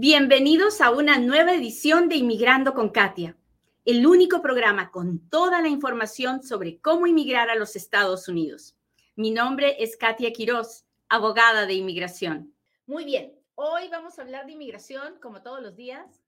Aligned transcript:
Bienvenidos 0.00 0.80
a 0.80 0.92
una 0.92 1.18
nueva 1.18 1.54
edición 1.54 2.08
de 2.08 2.14
Inmigrando 2.14 2.72
con 2.72 2.90
Katia, 2.90 3.36
el 3.84 4.06
único 4.06 4.40
programa 4.40 4.92
con 4.92 5.28
toda 5.28 5.60
la 5.60 5.66
información 5.66 6.44
sobre 6.44 6.78
cómo 6.78 7.08
inmigrar 7.08 7.50
a 7.50 7.56
los 7.56 7.74
Estados 7.74 8.28
Unidos. 8.28 8.76
Mi 9.16 9.32
nombre 9.32 9.82
es 9.82 9.96
Katia 9.96 10.32
Quiroz, 10.32 10.84
abogada 11.08 11.66
de 11.66 11.74
inmigración. 11.74 12.54
Muy 12.86 13.04
bien, 13.04 13.34
hoy 13.56 13.88
vamos 13.88 14.16
a 14.16 14.22
hablar 14.22 14.46
de 14.46 14.52
inmigración 14.52 15.18
como 15.20 15.42
todos 15.42 15.60
los 15.60 15.74
días. 15.74 16.22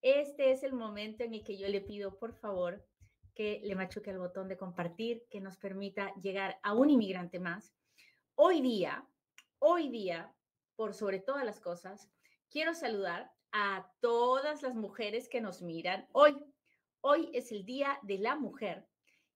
Este 0.00 0.50
es 0.50 0.62
el 0.62 0.72
momento 0.72 1.22
en 1.22 1.34
el 1.34 1.44
que 1.44 1.58
yo 1.58 1.68
le 1.68 1.82
pido, 1.82 2.16
por 2.18 2.32
favor, 2.32 2.82
que 3.34 3.60
le 3.62 3.74
machuque 3.74 4.08
el 4.08 4.20
botón 4.20 4.48
de 4.48 4.56
compartir, 4.56 5.26
que 5.28 5.42
nos 5.42 5.58
permita 5.58 6.14
llegar 6.14 6.58
a 6.62 6.72
un 6.72 6.88
inmigrante 6.88 7.38
más. 7.38 7.74
Hoy 8.36 8.62
día, 8.62 9.04
hoy 9.58 9.90
día, 9.90 10.32
por 10.76 10.94
sobre 10.94 11.20
todas 11.20 11.44
las 11.44 11.60
cosas, 11.60 12.08
quiero 12.52 12.74
saludar 12.74 13.32
a 13.52 13.90
todas 14.00 14.62
las 14.62 14.74
mujeres 14.74 15.26
que 15.30 15.40
nos 15.40 15.62
miran 15.62 16.06
hoy. 16.12 16.36
Hoy 17.00 17.30
es 17.32 17.50
el 17.50 17.64
Día 17.64 17.98
de 18.02 18.18
la 18.18 18.36
Mujer 18.36 18.86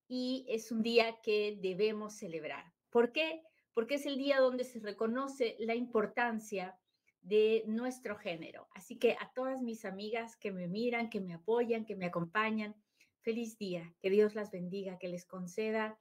y 0.07 0.45
es 0.51 0.71
un 0.71 0.83
día 0.83 1.19
que 1.23 1.59
debemos 1.63 2.15
celebrar. 2.15 2.75
¿Por 2.91 3.13
qué? 3.13 3.43
Porque 3.73 3.95
es 3.95 4.05
el 4.05 4.19
día 4.19 4.39
donde 4.39 4.65
se 4.65 4.81
reconoce 4.81 5.57
la 5.59 5.75
importancia 5.75 6.79
de 7.23 7.65
nuestro 7.67 8.17
género. 8.17 8.69
Así 8.73 8.99
que 8.99 9.13
a 9.19 9.33
todas 9.35 9.63
mis 9.63 9.87
amigas 9.87 10.37
que 10.37 10.53
me 10.53 10.69
miran, 10.69 11.09
que 11.09 11.21
me 11.21 11.33
apoyan, 11.33 11.87
que 11.87 11.97
me 11.97 12.07
acompañan, 12.07 12.77
feliz 13.23 13.57
día, 13.57 13.95
que 13.99 14.11
Dios 14.11 14.35
las 14.35 14.51
bendiga, 14.51 14.99
que 14.99 15.09
les 15.09 15.25
conceda 15.25 15.99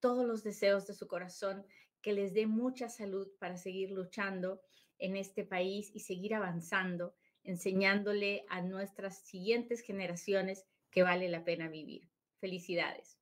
todos 0.00 0.26
los 0.26 0.42
deseos 0.42 0.84
de 0.88 0.94
su 0.94 1.06
corazón, 1.06 1.64
que 2.02 2.12
les 2.12 2.34
dé 2.34 2.48
mucha 2.48 2.88
salud 2.88 3.28
para 3.38 3.56
seguir 3.56 3.92
luchando 3.92 4.60
en 4.98 5.16
este 5.16 5.44
país 5.44 5.90
y 5.94 6.00
seguir 6.00 6.34
avanzando, 6.34 7.14
enseñándole 7.44 8.44
a 8.48 8.62
nuestras 8.62 9.18
siguientes 9.18 9.80
generaciones 9.80 10.66
que 10.90 11.02
vale 11.02 11.28
la 11.28 11.44
pena 11.44 11.68
vivir. 11.68 12.08
Felicidades. 12.38 13.18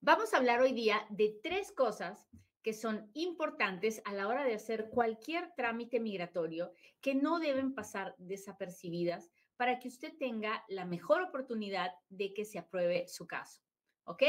Vamos 0.00 0.34
a 0.34 0.38
hablar 0.38 0.60
hoy 0.60 0.72
día 0.72 1.06
de 1.10 1.38
tres 1.42 1.72
cosas 1.72 2.28
que 2.62 2.72
son 2.72 3.10
importantes 3.14 4.02
a 4.04 4.12
la 4.12 4.28
hora 4.28 4.44
de 4.44 4.54
hacer 4.54 4.88
cualquier 4.90 5.52
trámite 5.56 6.00
migratorio 6.00 6.72
que 7.00 7.14
no 7.14 7.38
deben 7.38 7.74
pasar 7.74 8.14
desapercibidas 8.18 9.30
para 9.56 9.78
que 9.78 9.88
usted 9.88 10.12
tenga 10.18 10.64
la 10.68 10.84
mejor 10.84 11.22
oportunidad 11.22 11.92
de 12.08 12.32
que 12.34 12.44
se 12.44 12.58
apruebe 12.58 13.06
su 13.08 13.26
caso. 13.26 13.60
¿Ok? 14.04 14.22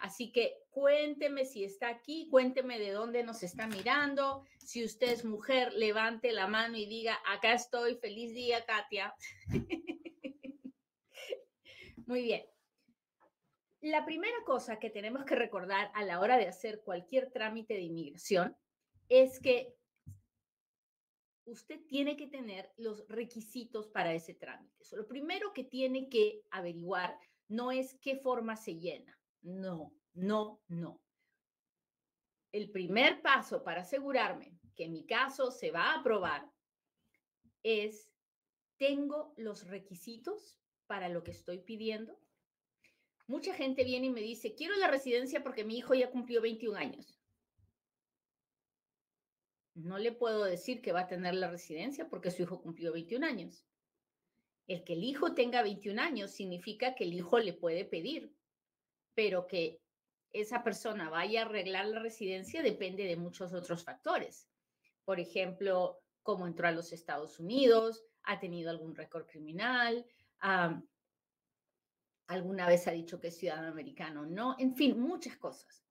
Así 0.00 0.30
que 0.32 0.62
cuénteme 0.70 1.44
si 1.44 1.64
está 1.64 1.88
aquí, 1.88 2.28
cuénteme 2.30 2.78
de 2.78 2.92
dónde 2.92 3.22
nos 3.22 3.42
está 3.42 3.66
mirando. 3.66 4.44
Si 4.58 4.84
usted 4.84 5.10
es 5.10 5.24
mujer, 5.24 5.72
levante 5.74 6.32
la 6.32 6.46
mano 6.46 6.76
y 6.76 6.86
diga, 6.86 7.18
acá 7.26 7.52
estoy, 7.54 7.96
feliz 7.96 8.32
día, 8.34 8.64
Katia. 8.64 9.14
Muy 12.06 12.22
bien. 12.22 12.44
La 13.80 14.04
primera 14.04 14.36
cosa 14.44 14.78
que 14.78 14.90
tenemos 14.90 15.24
que 15.24 15.34
recordar 15.34 15.90
a 15.94 16.04
la 16.04 16.20
hora 16.20 16.36
de 16.36 16.48
hacer 16.48 16.82
cualquier 16.82 17.30
trámite 17.30 17.74
de 17.74 17.80
inmigración 17.80 18.56
es 19.08 19.40
que 19.40 19.74
usted 21.46 21.80
tiene 21.86 22.16
que 22.16 22.26
tener 22.26 22.72
los 22.76 23.06
requisitos 23.08 23.88
para 23.88 24.12
ese 24.12 24.34
trámite. 24.34 24.84
lo 24.92 25.06
primero 25.06 25.52
que 25.52 25.64
tiene 25.64 26.08
que 26.08 26.42
averiguar 26.50 27.18
no 27.50 27.72
es 27.72 27.94
qué 28.00 28.16
forma 28.16 28.56
se 28.56 28.76
llena. 28.76 29.18
No, 29.42 29.92
no, 30.14 30.62
no. 30.68 31.02
El 32.52 32.70
primer 32.70 33.20
paso 33.22 33.62
para 33.62 33.82
asegurarme 33.82 34.58
que 34.76 34.88
mi 34.88 35.04
caso 35.04 35.50
se 35.50 35.70
va 35.70 35.90
a 35.90 36.00
aprobar 36.00 36.48
es, 37.62 38.08
¿tengo 38.76 39.34
los 39.36 39.66
requisitos 39.66 40.60
para 40.86 41.08
lo 41.08 41.22
que 41.24 41.32
estoy 41.32 41.58
pidiendo? 41.58 42.18
Mucha 43.26 43.52
gente 43.52 43.84
viene 43.84 44.06
y 44.06 44.10
me 44.10 44.22
dice, 44.22 44.54
quiero 44.54 44.76
la 44.76 44.88
residencia 44.88 45.42
porque 45.42 45.64
mi 45.64 45.76
hijo 45.76 45.94
ya 45.94 46.10
cumplió 46.10 46.40
21 46.40 46.78
años. 46.78 47.20
No 49.74 49.98
le 49.98 50.12
puedo 50.12 50.44
decir 50.44 50.82
que 50.82 50.92
va 50.92 51.00
a 51.00 51.08
tener 51.08 51.34
la 51.34 51.50
residencia 51.50 52.08
porque 52.08 52.30
su 52.30 52.42
hijo 52.42 52.60
cumplió 52.62 52.92
21 52.92 53.26
años. 53.26 53.66
El 54.70 54.84
que 54.84 54.92
el 54.92 55.02
hijo 55.02 55.34
tenga 55.34 55.62
21 55.62 56.00
años 56.00 56.30
significa 56.30 56.94
que 56.94 57.02
el 57.02 57.12
hijo 57.12 57.40
le 57.40 57.52
puede 57.52 57.84
pedir, 57.84 58.32
pero 59.16 59.48
que 59.48 59.80
esa 60.32 60.62
persona 60.62 61.10
vaya 61.10 61.42
a 61.42 61.46
arreglar 61.46 61.86
la 61.86 61.98
residencia 61.98 62.62
depende 62.62 63.02
de 63.02 63.16
muchos 63.16 63.52
otros 63.52 63.82
factores. 63.82 64.48
Por 65.04 65.18
ejemplo, 65.18 65.98
cómo 66.22 66.46
entró 66.46 66.68
a 66.68 66.70
los 66.70 66.92
Estados 66.92 67.40
Unidos, 67.40 68.04
ha 68.22 68.38
tenido 68.38 68.70
algún 68.70 68.94
récord 68.94 69.26
criminal, 69.26 70.06
alguna 72.28 72.68
vez 72.68 72.86
ha 72.86 72.92
dicho 72.92 73.18
que 73.18 73.26
es 73.26 73.38
ciudadano 73.38 73.72
americano, 73.72 74.24
no, 74.24 74.54
en 74.60 74.76
fin, 74.76 75.00
muchas 75.00 75.36
cosas. 75.36 75.84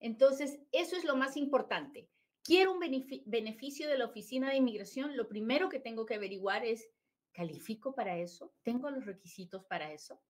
Entonces, 0.00 0.58
eso 0.72 0.96
es 0.96 1.04
lo 1.04 1.14
más 1.14 1.36
importante. 1.36 2.08
Quiero 2.42 2.72
un 2.72 2.80
beneficio 2.80 3.88
de 3.88 3.96
la 3.96 4.06
Oficina 4.06 4.50
de 4.50 4.56
Inmigración, 4.56 5.16
lo 5.16 5.28
primero 5.28 5.68
que 5.68 5.78
tengo 5.78 6.04
que 6.04 6.16
averiguar 6.16 6.64
es 6.64 6.90
¿Califico 7.34 7.92
para 7.92 8.16
eso? 8.16 8.54
¿Tengo 8.62 8.88
los 8.90 9.04
requisitos 9.04 9.64
para 9.64 9.92
eso? 9.92 10.22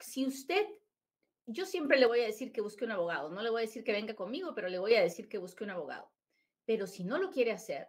Si 0.00 0.26
usted, 0.26 0.66
yo 1.44 1.66
siempre 1.66 1.98
le 1.98 2.06
voy 2.06 2.20
a 2.20 2.26
decir 2.26 2.50
que 2.50 2.62
busque 2.62 2.86
un 2.86 2.92
abogado, 2.92 3.28
no 3.28 3.42
le 3.42 3.50
voy 3.50 3.58
a 3.62 3.66
decir 3.66 3.84
que 3.84 3.92
venga 3.92 4.16
conmigo, 4.16 4.54
pero 4.54 4.70
le 4.70 4.78
voy 4.78 4.94
a 4.94 5.02
decir 5.02 5.28
que 5.28 5.36
busque 5.36 5.64
un 5.64 5.70
abogado. 5.70 6.10
Pero 6.64 6.86
si 6.86 7.04
no 7.04 7.18
lo 7.18 7.30
quiere 7.30 7.52
hacer, 7.52 7.88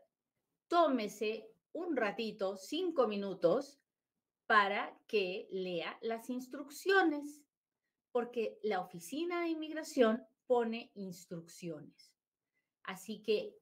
tómese 0.68 1.50
un 1.72 1.96
ratito, 1.96 2.58
cinco 2.58 3.08
minutos, 3.08 3.80
para 4.48 5.00
que 5.08 5.48
lea 5.52 5.98
las 6.02 6.30
instrucciones, 6.30 7.46
porque 8.12 8.60
la 8.64 8.82
Oficina 8.82 9.44
de 9.44 9.50
Inmigración 9.50 10.28
pone 10.46 10.92
instrucciones. 10.96 12.12
Así 12.84 13.22
que 13.22 13.59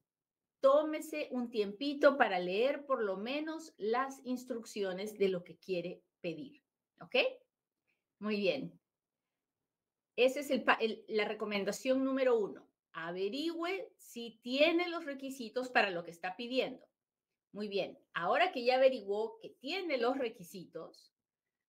tómese 0.60 1.28
un 1.30 1.50
tiempito 1.50 2.16
para 2.16 2.38
leer 2.38 2.84
por 2.86 3.02
lo 3.02 3.16
menos 3.16 3.72
las 3.76 4.20
instrucciones 4.24 5.18
de 5.18 5.28
lo 5.28 5.44
que 5.44 5.56
quiere 5.58 6.02
pedir. 6.20 6.62
¿Ok? 7.00 7.16
Muy 8.18 8.36
bien. 8.36 8.78
Esa 10.16 10.40
es 10.40 10.50
la 11.08 11.24
recomendación 11.24 12.04
número 12.04 12.36
uno. 12.36 12.68
Averigüe 12.92 13.92
si 13.96 14.40
tiene 14.42 14.88
los 14.88 15.04
requisitos 15.04 15.68
para 15.68 15.90
lo 15.90 16.02
que 16.02 16.10
está 16.10 16.34
pidiendo. 16.34 16.84
Muy 17.52 17.68
bien. 17.68 17.98
Ahora 18.14 18.50
que 18.50 18.64
ya 18.64 18.74
averiguó 18.74 19.38
que 19.38 19.50
tiene 19.50 19.96
los 19.96 20.18
requisitos, 20.18 21.14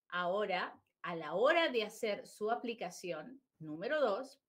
ahora, 0.09 0.81
a 1.03 1.15
la 1.15 1.35
hora 1.35 1.69
de 1.69 1.83
hacer 1.83 2.27
su 2.27 2.49
aplicación, 2.49 3.41
número 3.59 4.01
dos, 4.01 4.41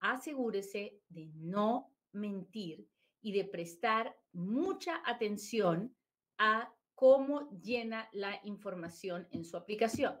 asegúrese 0.00 1.00
de 1.08 1.30
no 1.34 1.94
mentir 2.12 2.88
y 3.26 3.32
de 3.32 3.44
prestar 3.44 4.16
mucha 4.30 5.02
atención 5.04 5.92
a 6.38 6.72
cómo 6.94 7.50
llena 7.60 8.08
la 8.12 8.40
información 8.44 9.26
en 9.32 9.44
su 9.44 9.56
aplicación. 9.56 10.16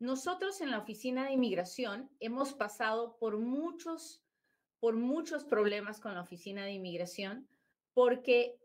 Nosotros 0.00 0.60
en 0.60 0.72
la 0.72 0.80
Oficina 0.80 1.24
de 1.26 1.34
Inmigración 1.34 2.10
hemos 2.18 2.52
pasado 2.52 3.16
por 3.16 3.38
muchos, 3.38 4.24
por 4.80 4.96
muchos 4.96 5.44
problemas 5.44 6.00
con 6.00 6.14
la 6.14 6.22
Oficina 6.22 6.64
de 6.64 6.72
Inmigración 6.72 7.48
porque 7.94 8.58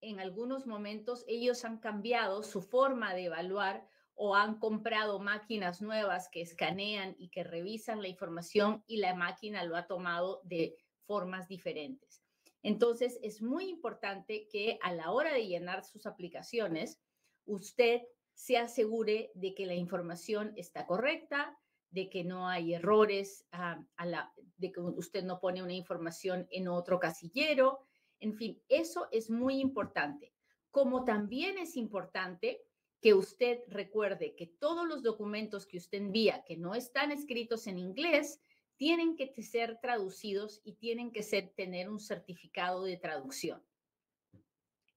en 0.00 0.20
algunos 0.20 0.68
momentos 0.68 1.24
ellos 1.26 1.64
han 1.64 1.78
cambiado 1.78 2.44
su 2.44 2.62
forma 2.62 3.12
de 3.12 3.24
evaluar 3.24 3.88
o 4.14 4.36
han 4.36 4.60
comprado 4.60 5.18
máquinas 5.18 5.82
nuevas 5.82 6.28
que 6.28 6.42
escanean 6.42 7.16
y 7.18 7.28
que 7.30 7.42
revisan 7.42 8.02
la 8.02 8.06
información 8.06 8.84
y 8.86 8.98
la 8.98 9.16
máquina 9.16 9.64
lo 9.64 9.74
ha 9.74 9.88
tomado 9.88 10.42
de 10.44 10.76
formas 11.06 11.48
diferentes. 11.48 12.22
Entonces, 12.62 13.18
es 13.22 13.42
muy 13.42 13.68
importante 13.68 14.48
que 14.50 14.78
a 14.82 14.92
la 14.92 15.12
hora 15.12 15.32
de 15.32 15.46
llenar 15.46 15.84
sus 15.84 16.06
aplicaciones, 16.06 17.00
usted 17.44 18.02
se 18.34 18.58
asegure 18.58 19.30
de 19.34 19.54
que 19.54 19.66
la 19.66 19.74
información 19.74 20.52
está 20.56 20.86
correcta, 20.86 21.56
de 21.90 22.10
que 22.10 22.24
no 22.24 22.48
hay 22.48 22.74
errores, 22.74 23.46
ah, 23.52 23.82
a 23.96 24.06
la, 24.06 24.32
de 24.56 24.72
que 24.72 24.80
usted 24.80 25.24
no 25.24 25.40
pone 25.40 25.62
una 25.62 25.72
información 25.72 26.46
en 26.50 26.68
otro 26.68 26.98
casillero. 26.98 27.80
En 28.20 28.34
fin, 28.34 28.60
eso 28.68 29.08
es 29.12 29.30
muy 29.30 29.60
importante. 29.60 30.34
Como 30.70 31.04
también 31.04 31.58
es 31.58 31.76
importante 31.76 32.62
que 33.00 33.14
usted 33.14 33.60
recuerde 33.68 34.34
que 34.34 34.46
todos 34.46 34.86
los 34.86 35.02
documentos 35.02 35.66
que 35.66 35.78
usted 35.78 35.98
envía 35.98 36.44
que 36.44 36.56
no 36.56 36.74
están 36.74 37.12
escritos 37.12 37.66
en 37.66 37.78
inglés, 37.78 38.40
tienen 38.76 39.16
que 39.16 39.42
ser 39.42 39.78
traducidos 39.80 40.60
y 40.64 40.74
tienen 40.74 41.10
que 41.10 41.22
tener 41.56 41.88
un 41.88 42.00
certificado 42.00 42.84
de 42.84 42.96
traducción. 42.96 43.62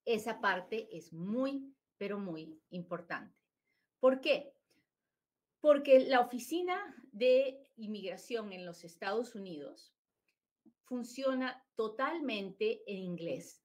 Esa 0.05 0.41
parte 0.41 0.89
es 0.91 1.13
muy, 1.13 1.73
pero 1.97 2.19
muy 2.19 2.59
importante. 2.69 3.35
¿Por 3.99 4.21
qué? 4.21 4.53
Porque 5.61 5.99
la 5.99 6.21
Oficina 6.21 6.95
de 7.11 7.69
Inmigración 7.75 8.53
en 8.53 8.65
los 8.65 8.83
Estados 8.83 9.35
Unidos 9.35 9.93
funciona 10.83 11.63
totalmente 11.75 12.81
en 12.87 12.97
inglés. 12.97 13.61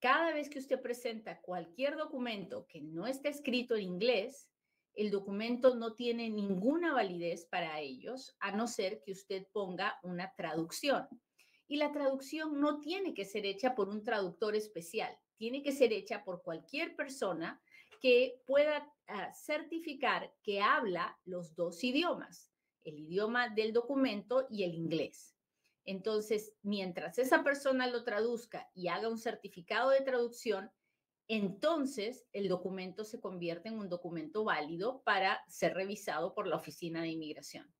Cada 0.00 0.32
vez 0.32 0.48
que 0.48 0.58
usted 0.58 0.80
presenta 0.80 1.40
cualquier 1.40 1.96
documento 1.96 2.66
que 2.66 2.80
no 2.80 3.06
esté 3.06 3.28
escrito 3.28 3.76
en 3.76 3.82
inglés, 3.82 4.48
el 4.96 5.10
documento 5.10 5.76
no 5.76 5.94
tiene 5.94 6.30
ninguna 6.30 6.94
validez 6.94 7.44
para 7.44 7.80
ellos, 7.80 8.34
a 8.40 8.50
no 8.50 8.66
ser 8.66 9.02
que 9.02 9.12
usted 9.12 9.46
ponga 9.52 9.98
una 10.02 10.34
traducción. 10.36 11.06
Y 11.68 11.76
la 11.76 11.92
traducción 11.92 12.60
no 12.60 12.80
tiene 12.80 13.12
que 13.12 13.26
ser 13.26 13.44
hecha 13.44 13.74
por 13.74 13.90
un 13.90 14.02
traductor 14.02 14.56
especial, 14.56 15.14
tiene 15.36 15.62
que 15.62 15.72
ser 15.72 15.92
hecha 15.92 16.24
por 16.24 16.42
cualquier 16.42 16.96
persona 16.96 17.60
que 18.00 18.40
pueda 18.46 18.90
ah, 19.08 19.32
certificar 19.34 20.32
que 20.42 20.62
habla 20.62 21.18
los 21.24 21.54
dos 21.54 21.84
idiomas, 21.84 22.50
el 22.84 22.98
idioma 22.98 23.50
del 23.50 23.74
documento 23.74 24.46
y 24.50 24.64
el 24.64 24.74
inglés. 24.74 25.36
Entonces, 25.84 26.52
mientras 26.62 27.18
esa 27.18 27.44
persona 27.44 27.86
lo 27.86 28.02
traduzca 28.02 28.70
y 28.74 28.88
haga 28.88 29.08
un 29.08 29.18
certificado 29.18 29.90
de 29.90 30.00
traducción, 30.00 30.70
entonces 31.28 32.24
el 32.32 32.48
documento 32.48 33.04
se 33.04 33.20
convierte 33.20 33.68
en 33.68 33.78
un 33.78 33.88
documento 33.88 34.44
válido 34.44 35.02
para 35.02 35.44
ser 35.48 35.74
revisado 35.74 36.34
por 36.34 36.46
la 36.46 36.56
Oficina 36.56 37.02
de 37.02 37.08
Inmigración. 37.08 37.72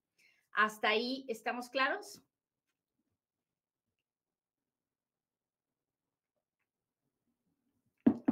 ¿Hasta 0.53 0.89
ahí 0.89 1.25
estamos 1.29 1.69
claros? 1.69 2.23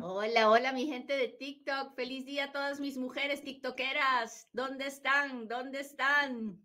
Hola, 0.06 0.50
hola 0.50 0.72
mi 0.72 0.86
gente 0.86 1.16
de 1.16 1.28
TikTok. 1.28 1.94
Feliz 1.94 2.26
día 2.26 2.44
a 2.44 2.52
todas 2.52 2.78
mis 2.78 2.98
mujeres 2.98 3.42
TikTokeras. 3.42 4.48
¿Dónde 4.52 4.86
están? 4.86 5.48
¿Dónde 5.48 5.80
están? 5.80 6.62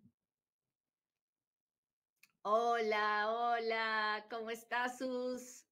Hola, 2.42 3.30
hola. 3.30 4.26
¿Cómo 4.30 4.50
estás, 4.50 4.98
Sus? 4.98 5.69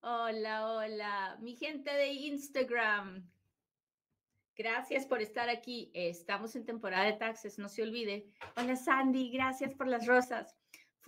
Hola, 0.00 0.72
hola. 0.72 1.38
Mi 1.40 1.56
gente 1.56 1.92
de 1.92 2.12
Instagram. 2.12 3.28
Gracias 4.56 5.06
por 5.06 5.20
estar 5.20 5.48
aquí. 5.48 5.90
Estamos 5.94 6.56
en 6.56 6.64
temporada 6.64 7.04
de 7.04 7.14
taxes, 7.14 7.58
no 7.58 7.68
se 7.68 7.82
olvide. 7.82 8.30
Hola, 8.56 8.76
Sandy. 8.76 9.30
Gracias 9.30 9.74
por 9.74 9.88
las 9.88 10.06
rosas 10.06 10.58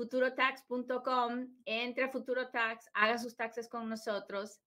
futurotax.com, 0.00 1.46
entre 1.66 2.04
a 2.04 2.08
FuturoTax, 2.08 2.88
haga 2.94 3.18
sus 3.18 3.36
taxes 3.36 3.68
con 3.68 3.86
nosotros. 3.88 4.60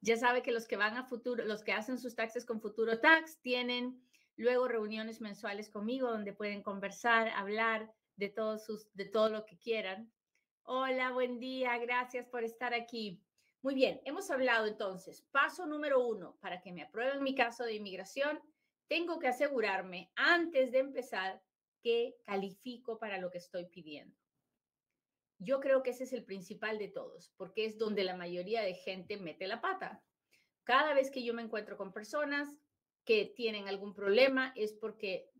Ya 0.00 0.16
sabe 0.16 0.42
que 0.42 0.52
los 0.52 0.66
que 0.66 0.76
van 0.76 0.96
a 0.96 1.04
futuro, 1.04 1.44
los 1.44 1.62
que 1.62 1.72
hacen 1.72 1.98
sus 1.98 2.14
taxes 2.14 2.46
con 2.46 2.62
FuturoTax 2.62 3.42
tienen 3.42 4.02
luego 4.36 4.68
reuniones 4.68 5.20
mensuales 5.20 5.68
conmigo 5.68 6.10
donde 6.10 6.32
pueden 6.32 6.62
conversar, 6.62 7.28
hablar 7.28 7.92
de 8.16 8.30
todo, 8.30 8.58
sus, 8.58 8.90
de 8.94 9.04
todo 9.04 9.28
lo 9.28 9.44
que 9.44 9.58
quieran. 9.58 10.10
Hola, 10.62 11.10
buen 11.10 11.40
día, 11.40 11.76
gracias 11.76 12.26
por 12.26 12.42
estar 12.42 12.72
aquí. 12.72 13.22
Muy 13.62 13.74
bien, 13.74 14.00
hemos 14.06 14.30
hablado 14.30 14.66
entonces, 14.66 15.22
paso 15.32 15.66
número 15.66 16.06
uno, 16.06 16.38
para 16.40 16.62
que 16.62 16.72
me 16.72 16.82
aprueben 16.82 17.22
mi 17.22 17.34
caso 17.34 17.64
de 17.64 17.74
inmigración, 17.74 18.40
tengo 18.88 19.18
que 19.18 19.28
asegurarme 19.28 20.10
antes 20.16 20.72
de 20.72 20.78
empezar 20.78 21.42
que 21.82 22.16
califico 22.24 22.98
para 22.98 23.18
lo 23.18 23.30
que 23.30 23.36
estoy 23.36 23.66
pidiendo. 23.66 24.16
Yo 25.38 25.60
creo 25.60 25.82
que 25.82 25.90
ese 25.90 26.04
es 26.04 26.14
el 26.14 26.24
principal 26.24 26.78
de 26.78 26.88
todos, 26.88 27.34
porque 27.36 27.66
es 27.66 27.76
donde 27.76 28.02
la 28.02 28.16
mayoría 28.16 28.62
de 28.62 28.74
gente 28.74 29.18
mete 29.18 29.46
la 29.46 29.60
pata. 29.60 30.02
Cada 30.64 30.94
vez 30.94 31.10
que 31.10 31.22
yo 31.22 31.34
me 31.34 31.42
encuentro 31.42 31.76
con 31.76 31.92
personas 31.92 32.48
que 33.04 33.26
tienen 33.26 33.68
algún 33.68 33.92
problema 33.94 34.54
es 34.56 34.72
porque 34.72 35.30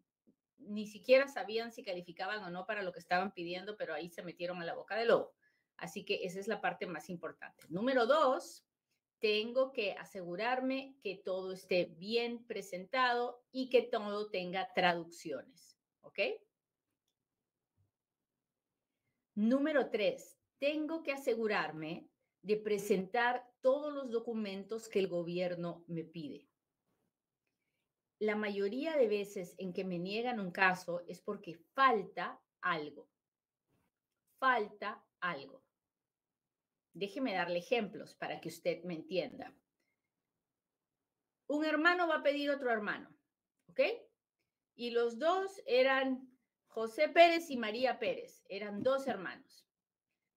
ni 0.58 0.86
siquiera 0.86 1.26
sabían 1.26 1.72
si 1.72 1.82
calificaban 1.82 2.44
o 2.44 2.50
no 2.50 2.66
para 2.66 2.82
lo 2.82 2.92
que 2.92 2.98
estaban 2.98 3.32
pidiendo, 3.32 3.78
pero 3.78 3.94
ahí 3.94 4.10
se 4.10 4.22
metieron 4.22 4.60
a 4.60 4.66
la 4.66 4.74
boca 4.74 4.94
del 4.96 5.08
lobo. 5.08 5.34
Así 5.80 6.04
que 6.04 6.24
esa 6.24 6.38
es 6.38 6.46
la 6.46 6.60
parte 6.60 6.86
más 6.86 7.08
importante. 7.08 7.64
Número 7.68 8.06
dos, 8.06 8.66
tengo 9.18 9.72
que 9.72 9.92
asegurarme 9.92 10.96
que 11.02 11.16
todo 11.16 11.52
esté 11.52 11.86
bien 11.98 12.46
presentado 12.46 13.42
y 13.50 13.68
que 13.68 13.82
todo 13.82 14.30
tenga 14.30 14.72
traducciones. 14.74 15.78
¿Ok? 16.02 16.18
Número 19.34 19.90
tres, 19.90 20.38
tengo 20.58 21.02
que 21.02 21.12
asegurarme 21.12 22.08
de 22.42 22.56
presentar 22.56 23.46
todos 23.60 23.92
los 23.92 24.10
documentos 24.10 24.88
que 24.88 24.98
el 24.98 25.08
gobierno 25.08 25.84
me 25.86 26.04
pide. 26.04 26.48
La 28.18 28.36
mayoría 28.36 28.96
de 28.96 29.08
veces 29.08 29.54
en 29.56 29.72
que 29.72 29.84
me 29.84 29.98
niegan 29.98 30.40
un 30.40 30.50
caso 30.50 31.02
es 31.06 31.22
porque 31.22 31.54
falta 31.74 32.38
algo. 32.60 33.08
Falta 34.38 35.02
algo. 35.20 35.62
Déjeme 36.92 37.34
darle 37.34 37.58
ejemplos 37.58 38.14
para 38.14 38.40
que 38.40 38.48
usted 38.48 38.82
me 38.84 38.94
entienda. 38.94 39.54
Un 41.46 41.64
hermano 41.64 42.08
va 42.08 42.16
a 42.16 42.22
pedir 42.22 42.50
otro 42.50 42.70
hermano, 42.70 43.08
¿ok? 43.68 43.80
Y 44.76 44.90
los 44.90 45.18
dos 45.18 45.60
eran 45.66 46.30
José 46.66 47.08
Pérez 47.08 47.50
y 47.50 47.56
María 47.56 47.98
Pérez 47.98 48.44
eran 48.48 48.82
dos 48.82 49.06
hermanos. 49.06 49.66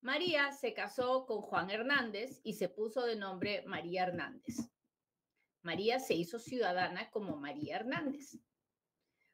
María 0.02 0.52
se 0.52 0.74
casó 0.74 1.26
con 1.26 1.42
Juan 1.42 1.70
Hernández 1.70 2.42
y 2.44 2.54
se 2.54 2.68
puso 2.68 3.06
de 3.06 3.16
nombre 3.16 3.64
María 3.66 4.04
Hernández. 4.04 4.58
María 5.62 6.00
se 6.00 6.14
hizo 6.14 6.40
ciudadana 6.40 7.10
como 7.12 7.38
María 7.38 7.78
Hernández. 7.78 8.38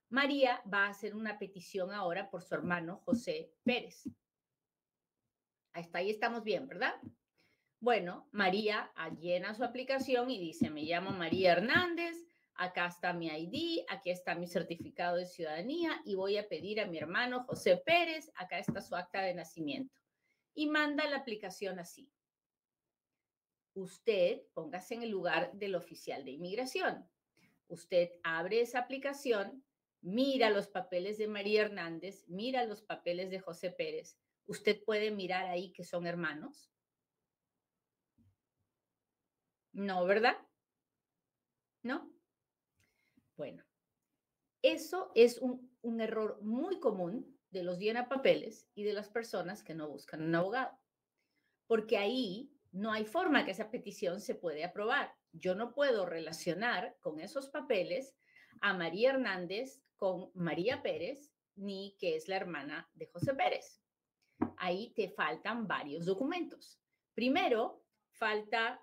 María 0.10 0.62
va 0.72 0.86
a 0.86 0.90
hacer 0.90 1.16
una 1.16 1.40
petición 1.40 1.92
ahora 1.92 2.30
por 2.30 2.44
su 2.44 2.54
hermano 2.54 3.02
José 3.06 3.52
Pérez. 3.64 4.04
Hasta 5.74 6.00
ahí 6.00 6.10
estamos 6.10 6.44
bien, 6.44 6.68
¿verdad? 6.68 6.96
Bueno, 7.80 8.28
María 8.32 8.92
llena 9.20 9.54
su 9.54 9.64
aplicación 9.64 10.30
y 10.30 10.40
dice, 10.40 10.70
me 10.70 10.84
llamo 10.84 11.12
María 11.12 11.54
Hernández, 11.54 12.18
acá 12.56 12.88
está 12.88 13.14
mi 13.14 13.28
ID, 13.28 13.86
aquí 13.88 14.10
está 14.10 14.36
mi 14.36 14.48
certificado 14.48 15.16
de 15.16 15.26
ciudadanía 15.26 16.02
y 16.04 16.16
voy 16.16 16.38
a 16.38 16.50
pedir 16.50 16.82
a 16.82 16.88
mi 16.88 16.98
hermano 16.98 17.46
José 17.46 17.78
Pérez, 17.78 18.30
acá 18.36 18.60
está 18.60 18.82
su 18.82 18.96
acta 18.96 19.22
de 19.22 19.34
nacimiento. 19.34 19.96
Y 20.54 20.68
manda 20.68 21.08
la 21.10 21.18
aplicación 21.18 21.80
así. 21.80 22.12
Usted 23.76 24.42
póngase 24.54 24.96
en 24.96 25.04
el 25.04 25.10
lugar 25.10 25.54
del 25.54 25.76
oficial 25.76 26.26
de 26.26 26.32
inmigración. 26.32 27.10
Usted 27.70 28.10
abre 28.24 28.60
esa 28.60 28.80
aplicación, 28.80 29.64
mira 30.02 30.50
los 30.50 30.68
papeles 30.68 31.18
de 31.18 31.30
María 31.30 31.62
Hernández, 31.62 32.26
mira 32.28 32.66
los 32.66 32.82
papeles 32.82 33.30
de 33.30 33.40
José 33.40 33.72
Pérez. 33.72 34.18
Usted 34.50 34.84
puede 34.84 35.12
mirar 35.12 35.46
ahí 35.46 35.72
que 35.72 35.84
son 35.84 36.08
hermanos. 36.08 36.72
No, 39.74 40.04
¿verdad? 40.06 40.38
¿No? 41.84 42.12
Bueno, 43.38 43.64
eso 44.64 45.12
es 45.14 45.38
un, 45.38 46.02
error 46.02 46.42
muy 46.42 46.80
común 46.80 47.40
de 47.52 47.62
los 47.62 47.78
papeles 48.10 48.68
y 48.74 48.84
de 48.84 48.94
las 48.94 49.08
personas 49.10 49.62
que 49.62 49.76
no 49.76 49.88
buscan 49.88 50.24
un 50.24 50.34
abogado, 50.34 50.76
porque 51.68 51.98
ahí 51.98 52.52
no 52.72 52.92
hay 52.92 53.06
forma 53.06 53.46
que 53.46 53.52
esa 53.52 53.70
petición 53.70 54.20
se 54.20 54.34
puede 54.34 54.64
aprobar. 54.64 55.14
Yo 55.32 55.54
no 55.54 55.76
puedo 55.76 56.08
relacionar 56.08 56.98
con 57.02 57.20
esos 57.20 57.50
papeles 57.50 58.16
a 58.62 58.74
María 58.74 59.12
Hernández 59.12 59.84
con 59.96 60.32
María 60.34 60.82
Pérez, 60.82 61.32
ni 61.56 61.96
que 62.00 62.16
es 62.16 62.28
la 62.28 62.38
hermana 62.38 62.90
de 62.96 63.06
José 63.06 63.36
Pérez. 63.36 63.80
Ahí 64.60 64.92
te 64.96 65.10
faltan 65.10 65.68
varios 65.68 66.06
documentos. 66.06 66.80
Primero, 67.14 67.82
falta 68.12 68.82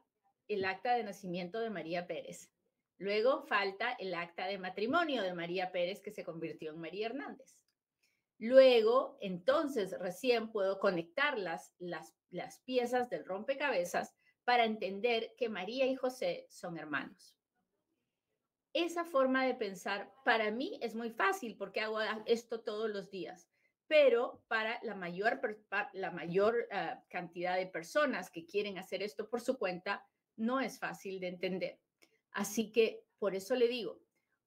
el 0.48 0.64
acta 0.64 0.94
de 0.94 1.04
nacimiento 1.04 1.60
de 1.60 1.70
María 1.70 2.06
Pérez. 2.06 2.50
Luego 2.98 3.42
falta 3.42 3.92
el 3.92 4.14
acta 4.14 4.46
de 4.46 4.58
matrimonio 4.58 5.22
de 5.22 5.34
María 5.34 5.70
Pérez 5.72 6.00
que 6.00 6.10
se 6.10 6.24
convirtió 6.24 6.72
en 6.72 6.80
María 6.80 7.06
Hernández. 7.06 7.66
Luego, 8.38 9.18
entonces, 9.20 9.98
recién 9.98 10.50
puedo 10.50 10.78
conectar 10.78 11.38
las, 11.38 11.74
las, 11.78 12.14
las 12.30 12.60
piezas 12.60 13.10
del 13.10 13.24
rompecabezas 13.24 14.14
para 14.44 14.64
entender 14.64 15.34
que 15.36 15.48
María 15.48 15.86
y 15.86 15.94
José 15.94 16.46
son 16.48 16.78
hermanos. 16.78 17.36
Esa 18.72 19.04
forma 19.04 19.44
de 19.44 19.54
pensar 19.54 20.12
para 20.24 20.50
mí 20.50 20.78
es 20.82 20.94
muy 20.94 21.10
fácil 21.10 21.56
porque 21.56 21.80
hago 21.80 21.98
esto 22.26 22.60
todos 22.60 22.90
los 22.90 23.10
días, 23.10 23.50
pero 23.88 24.42
para 24.48 24.80
la 24.82 24.94
mayor, 24.94 25.40
la 25.92 26.10
mayor 26.10 26.66
ah, 26.72 27.02
cantidad 27.08 27.56
de 27.56 27.66
personas 27.66 28.30
que 28.30 28.46
quieren 28.46 28.78
hacer 28.78 29.02
esto 29.02 29.28
por 29.28 29.40
su 29.40 29.58
cuenta, 29.58 30.06
no 30.36 30.60
es 30.60 30.78
fácil 30.78 31.20
de 31.20 31.28
entender. 31.28 31.80
Así 32.32 32.72
que 32.72 33.04
por 33.18 33.34
eso 33.34 33.54
le 33.54 33.68
digo, 33.68 34.00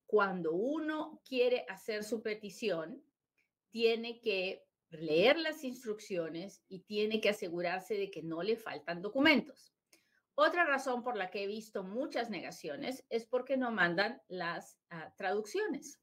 cuando 0.05 0.53
uno 0.53 1.21
quiere 1.27 1.65
hacer 1.69 2.03
su 2.03 2.21
petición, 2.21 3.03
tiene 3.71 4.19
que 4.19 4.65
leer 4.89 5.37
las 5.37 5.63
instrucciones 5.63 6.63
y 6.67 6.79
tiene 6.79 7.21
que 7.21 7.29
asegurarse 7.29 7.95
de 7.95 8.09
que 8.09 8.23
no 8.23 8.41
le 8.41 8.57
faltan 8.57 9.01
documentos. 9.01 9.73
Otra 10.35 10.65
razón 10.65 11.03
por 11.03 11.15
la 11.15 11.29
que 11.29 11.43
he 11.43 11.47
visto 11.47 11.83
muchas 11.83 12.29
negaciones 12.29 13.05
es 13.09 13.25
porque 13.25 13.57
no 13.57 13.71
mandan 13.71 14.21
las 14.27 14.77
ah, 14.89 15.13
traducciones 15.17 15.99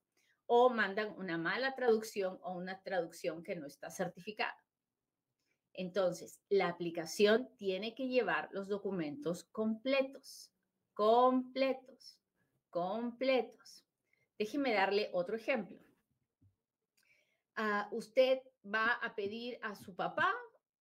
o 0.47 0.71
mandan 0.71 1.15
una 1.19 1.39
mala 1.39 1.75
traducción 1.75 2.39
o 2.43 2.53
una 2.53 2.83
traducción 2.83 3.43
que 3.43 3.57
no 3.57 3.67
está 3.67 3.91
certificada. 3.91 4.57
Entonces, 5.73 6.41
la 6.49 6.69
aplicación 6.69 7.51
tiene 7.57 7.95
que 7.95 8.09
llevar 8.09 8.49
los 8.53 8.69
documentos 8.69 9.45
completos, 9.45 10.53
completos, 10.95 12.19
completos. 12.71 13.85
Déjeme 14.39 14.73
darle 14.73 15.11
otro 15.13 15.37
ejemplo. 15.37 15.79
Uh, 17.59 17.95
usted 17.95 18.41
va 18.65 18.93
a 18.93 19.15
pedir 19.15 19.59
a 19.63 19.75
su 19.75 19.95
papá 19.95 20.33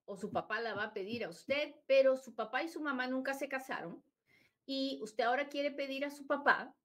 o 0.05 0.17
su 0.17 0.31
papá 0.31 0.61
la 0.61 0.73
va 0.73 0.85
a 0.85 0.93
pedir 0.93 1.23
a 1.23 1.29
usted, 1.29 1.73
pero 1.87 2.15
su 2.15 2.35
papá 2.35 2.63
y 2.63 2.69
su 2.69 2.81
mamá 2.81 3.07
nunca 3.07 3.33
se 3.33 3.49
casaron 3.49 4.03
y 4.65 4.99
usted 5.01 5.23
ahora 5.23 5.47
quiere 5.47 5.71
pedir 5.71 6.05
a 6.05 6.09
su 6.09 6.25
papá 6.25 6.75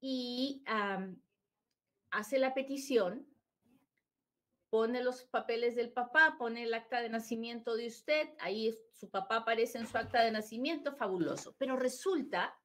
y 0.00 0.62
hace 2.10 2.38
la 2.38 2.54
petición, 2.54 3.26
pone 4.70 5.02
los 5.02 5.24
papeles 5.24 5.74
del 5.76 5.92
papá, 5.92 6.36
pone 6.38 6.64
el 6.64 6.74
acta 6.74 7.00
de 7.00 7.08
nacimiento 7.08 7.76
de 7.76 7.86
usted, 7.86 8.28
ahí 8.38 8.74
su 8.92 9.10
papá 9.10 9.36
aparece 9.36 9.78
en 9.78 9.86
su 9.86 9.96
acta 9.96 10.22
de 10.22 10.30
nacimiento, 10.30 10.94
fabuloso. 10.94 11.54
Pero 11.58 11.76
resulta 11.76 12.58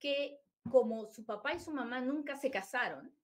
que 0.00 0.40
como 0.70 1.06
su 1.06 1.24
papá 1.24 1.54
y 1.54 1.60
su 1.60 1.72
mamá 1.72 2.00
nunca 2.00 2.36
se 2.36 2.50
casaron, 2.50 3.14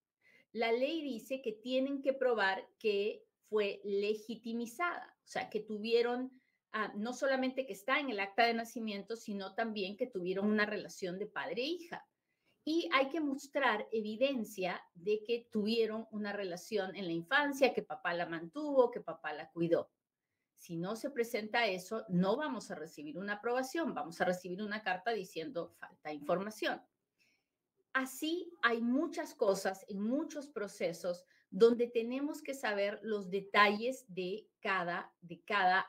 la 0.53 0.71
ley 0.71 1.03
dice 1.03 1.43
que 1.43 1.53
tienen 1.53 2.03
que 2.03 2.13
probar 2.13 2.69
que 2.79 3.25
fue 3.49 3.81
legitimizada, 3.85 5.17
o 5.25 5.29
sea, 5.29 5.51
que 5.51 5.61
tuvieron, 5.61 6.31
ah, 6.73 6.93
no 6.95 7.13
solamente 7.13 7.67
que 7.67 7.73
está 7.73 7.99
en 7.99 8.11
el 8.11 8.21
acta 8.21 8.47
de 8.47 8.55
nacimiento, 8.55 9.17
sino 9.17 9.55
también 9.55 9.97
que 9.97 10.07
tuvieron 10.07 10.47
una 10.47 10.67
relación 10.67 11.19
de 11.19 11.27
padre 11.27 11.63
e 11.63 11.67
hija 11.67 12.07
y 12.65 12.89
hay 12.93 13.09
que 13.09 13.21
mostrar 13.21 13.89
evidencia 13.91 14.81
de 14.95 15.23
que 15.25 15.49
tuvieron 15.51 16.07
una 16.13 16.33
relación 16.33 16.95
en 16.95 17.07
la 17.07 17.13
infancia, 17.13 17.75
que 17.75 17.83
papá 17.83 18.15
la 18.15 18.27
mantuvo, 18.27 18.91
que 18.91 19.01
papá 19.01 19.33
la 19.33 19.51
cuidó. 19.51 19.91
Si 20.55 20.77
no 20.77 20.95
se 20.95 21.11
presenta 21.11 21.67
eso, 21.67 22.05
no 22.09 22.37
vamos 22.37 22.71
a 22.71 22.77
recibir 22.77 23.19
una 23.19 23.35
aprobación, 23.35 23.95
vamos 23.95 24.21
a 24.21 24.25
recibir 24.25 24.63
una 24.63 24.83
carta 24.83 25.11
diciendo 25.11 25.75
falta 25.81 26.13
información. 26.13 26.81
Así 27.93 28.53
hay 28.63 28.81
muchas 28.81 29.35
cosas 29.35 29.85
en 29.89 30.01
muchos 30.01 30.47
procesos 30.47 31.25
donde 31.51 31.89
tenemos 31.89 32.43
que 32.43 32.55
saber 32.55 33.01
los 33.03 33.29
detalles 33.29 34.07
de 34.09 34.49
cada, 34.61 35.13
de 35.21 35.43
cada 35.43 35.87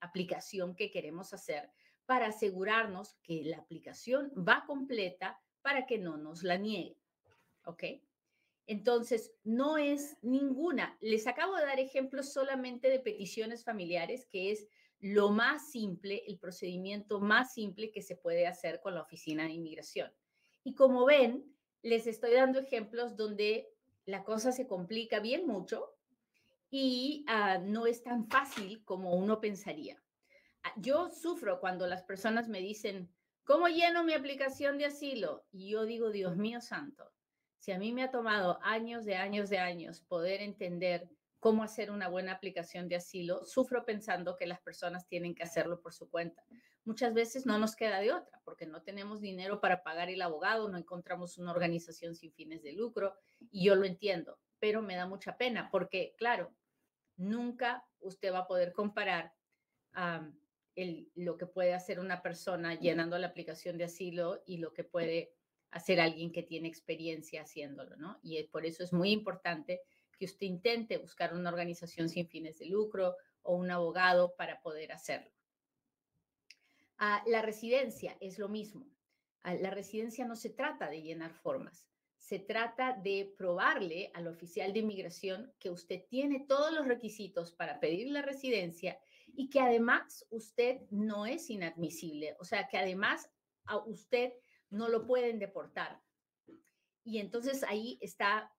aplicación 0.00 0.76
que 0.76 0.90
queremos 0.90 1.32
hacer 1.32 1.72
para 2.04 2.26
asegurarnos 2.26 3.16
que 3.22 3.42
la 3.44 3.56
aplicación 3.56 4.30
va 4.36 4.64
completa 4.66 5.40
para 5.62 5.86
que 5.86 5.98
no 5.98 6.16
nos 6.16 6.42
la 6.42 6.58
niegue. 6.58 6.96
¿Ok? 7.64 7.84
Entonces, 8.66 9.32
no 9.44 9.78
es 9.78 10.16
ninguna. 10.22 10.96
Les 11.00 11.26
acabo 11.26 11.56
de 11.56 11.64
dar 11.64 11.80
ejemplos 11.80 12.32
solamente 12.32 12.90
de 12.90 13.00
peticiones 13.00 13.64
familiares, 13.64 14.26
que 14.26 14.52
es 14.52 14.66
lo 15.00 15.30
más 15.30 15.70
simple, 15.70 16.22
el 16.28 16.38
procedimiento 16.38 17.20
más 17.20 17.54
simple 17.54 17.90
que 17.90 18.02
se 18.02 18.14
puede 18.14 18.46
hacer 18.46 18.80
con 18.80 18.94
la 18.94 19.02
Oficina 19.02 19.44
de 19.44 19.52
Inmigración. 19.52 20.12
Y 20.62 20.74
como 20.74 21.04
ven, 21.04 21.44
les 21.82 22.06
estoy 22.06 22.34
dando 22.34 22.60
ejemplos 22.60 23.16
donde 23.16 23.68
la 24.04 24.22
cosa 24.22 24.52
se 24.52 24.66
complica 24.68 25.18
bien 25.18 25.46
mucho 25.46 25.96
y 26.70 27.24
ah, 27.26 27.58
no 27.58 27.86
es 27.86 28.02
tan 28.02 28.28
fácil 28.28 28.84
como 28.84 29.14
uno 29.14 29.40
pensaría. 29.40 30.00
Ah, 30.62 30.72
yo 30.76 31.10
sufro 31.10 31.60
cuando 31.60 31.88
las 31.88 32.04
personas 32.04 32.48
me 32.48 32.60
dicen, 32.60 33.12
¿Cómo 33.44 33.66
lleno 33.68 34.04
mi 34.04 34.14
aplicación 34.14 34.78
de 34.78 34.86
asilo? 34.86 35.44
Y 35.50 35.70
yo 35.70 35.84
digo, 35.84 36.10
Dios 36.10 36.36
mío 36.36 36.60
santo, 36.60 37.12
si 37.58 37.72
a 37.72 37.78
mí 37.78 37.92
me 37.92 38.04
ha 38.04 38.10
tomado 38.10 38.58
años 38.62 39.04
de 39.04 39.16
años 39.16 39.50
de 39.50 39.58
años 39.58 40.00
poder 40.00 40.40
entender 40.40 41.08
cómo 41.40 41.64
hacer 41.64 41.90
una 41.90 42.08
buena 42.08 42.32
aplicación 42.32 42.88
de 42.88 42.94
asilo, 42.94 43.44
sufro 43.44 43.84
pensando 43.84 44.36
que 44.36 44.46
las 44.46 44.60
personas 44.60 45.08
tienen 45.08 45.34
que 45.34 45.42
hacerlo 45.42 45.80
por 45.80 45.92
su 45.92 46.08
cuenta. 46.08 46.44
Muchas 46.84 47.14
veces 47.14 47.44
no 47.44 47.58
nos 47.58 47.74
queda 47.74 47.98
de 47.98 48.12
otra, 48.12 48.40
porque 48.44 48.64
no 48.64 48.82
tenemos 48.82 49.20
dinero 49.20 49.60
para 49.60 49.82
pagar 49.82 50.08
el 50.08 50.22
abogado, 50.22 50.68
no 50.68 50.78
encontramos 50.78 51.38
una 51.38 51.50
organización 51.50 52.14
sin 52.14 52.32
fines 52.32 52.62
de 52.62 52.72
lucro, 52.72 53.16
y 53.50 53.64
yo 53.64 53.74
lo 53.74 53.84
entiendo, 53.84 54.38
pero 54.60 54.82
me 54.82 54.94
da 54.94 55.06
mucha 55.06 55.36
pena, 55.36 55.68
porque 55.72 56.14
claro, 56.16 56.54
nunca 57.16 57.84
usted 57.98 58.32
va 58.32 58.40
a 58.40 58.46
poder 58.46 58.72
comparar 58.72 59.32
lo 60.74 61.36
que 61.36 61.46
puede 61.46 61.74
hacer 61.74 62.00
una 62.00 62.22
persona 62.22 62.74
llenando 62.74 63.18
la 63.18 63.28
aplicación 63.28 63.78
de 63.78 63.84
asilo 63.84 64.42
y 64.46 64.58
lo 64.58 64.72
que 64.72 64.84
puede 64.84 65.34
hacer 65.70 66.00
alguien 66.00 66.32
que 66.32 66.42
tiene 66.42 66.68
experiencia 66.68 67.42
haciéndolo, 67.42 67.96
¿no? 67.96 68.18
Y 68.22 68.42
por 68.44 68.66
eso 68.66 68.84
es 68.84 68.92
muy 68.92 69.10
importante 69.10 69.80
que 70.18 70.26
usted 70.26 70.46
intente 70.46 70.98
buscar 70.98 71.34
una 71.34 71.48
organización 71.48 72.08
sin 72.08 72.28
fines 72.28 72.58
de 72.58 72.66
lucro 72.66 73.16
o 73.42 73.56
un 73.56 73.70
abogado 73.70 74.34
para 74.36 74.60
poder 74.60 74.92
hacerlo. 74.92 75.30
Ah, 76.98 77.22
la 77.26 77.42
residencia 77.42 78.16
es 78.20 78.38
lo 78.38 78.48
mismo. 78.48 78.86
Ah, 79.42 79.54
la 79.54 79.70
residencia 79.70 80.26
no 80.26 80.36
se 80.36 80.50
trata 80.50 80.88
de 80.88 81.02
llenar 81.02 81.34
formas, 81.34 81.88
se 82.16 82.38
trata 82.38 82.92
de 82.92 83.34
probarle 83.36 84.12
al 84.14 84.28
oficial 84.28 84.72
de 84.72 84.78
inmigración 84.78 85.52
que 85.58 85.70
usted 85.70 86.04
tiene 86.08 86.46
todos 86.46 86.72
los 86.72 86.86
requisitos 86.86 87.52
para 87.52 87.80
pedir 87.80 88.08
la 88.10 88.22
residencia 88.22 88.98
y 89.34 89.50
que 89.50 89.60
además 89.60 90.26
usted 90.30 90.80
no 90.90 91.26
es 91.26 91.50
inadmisible, 91.50 92.36
o 92.38 92.44
sea, 92.44 92.68
que 92.68 92.78
además 92.78 93.30
a 93.64 93.78
usted 93.78 94.32
no 94.70 94.88
lo 94.88 95.06
pueden 95.06 95.38
deportar. 95.38 96.00
Y 97.04 97.18
entonces 97.18 97.62
ahí 97.64 97.98
está 98.00 98.52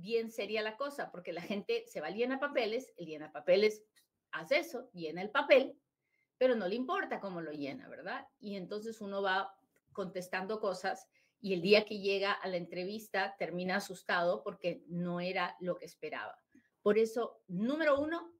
bien 0.00 0.30
seria 0.30 0.62
la 0.62 0.76
cosa, 0.76 1.10
porque 1.10 1.32
la 1.32 1.42
gente 1.42 1.84
se 1.86 2.00
va 2.00 2.08
a 2.08 2.10
llenar 2.10 2.40
papeles, 2.40 2.92
el 2.96 3.06
llena 3.06 3.32
papeles 3.32 3.82
hace 4.30 4.58
eso, 4.58 4.90
llena 4.92 5.22
el 5.22 5.30
papel, 5.30 5.78
pero 6.38 6.54
no 6.54 6.68
le 6.68 6.76
importa 6.76 7.20
cómo 7.20 7.40
lo 7.40 7.52
llena, 7.52 7.88
¿verdad? 7.88 8.26
Y 8.38 8.56
entonces 8.56 9.00
uno 9.00 9.22
va 9.22 9.52
contestando 9.92 10.60
cosas 10.60 11.08
y 11.40 11.54
el 11.54 11.62
día 11.62 11.84
que 11.84 11.98
llega 11.98 12.32
a 12.32 12.48
la 12.48 12.56
entrevista 12.56 13.34
termina 13.38 13.76
asustado 13.76 14.42
porque 14.42 14.82
no 14.86 15.20
era 15.20 15.56
lo 15.60 15.76
que 15.76 15.84
esperaba. 15.84 16.36
Por 16.82 16.98
eso, 16.98 17.42
número 17.48 18.00
uno, 18.00 18.32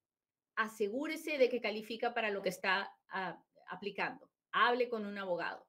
asegúrese 0.59 1.39
de 1.39 1.49
que 1.49 1.61
califica 1.61 2.13
para 2.13 2.31
lo 2.31 2.43
que 2.43 2.49
está 2.49 2.93
ah, 3.11 3.41
aplicando. 3.69 4.29
Hable 4.51 4.89
con 4.89 5.07
un 5.07 5.17
abogado. 5.17 5.67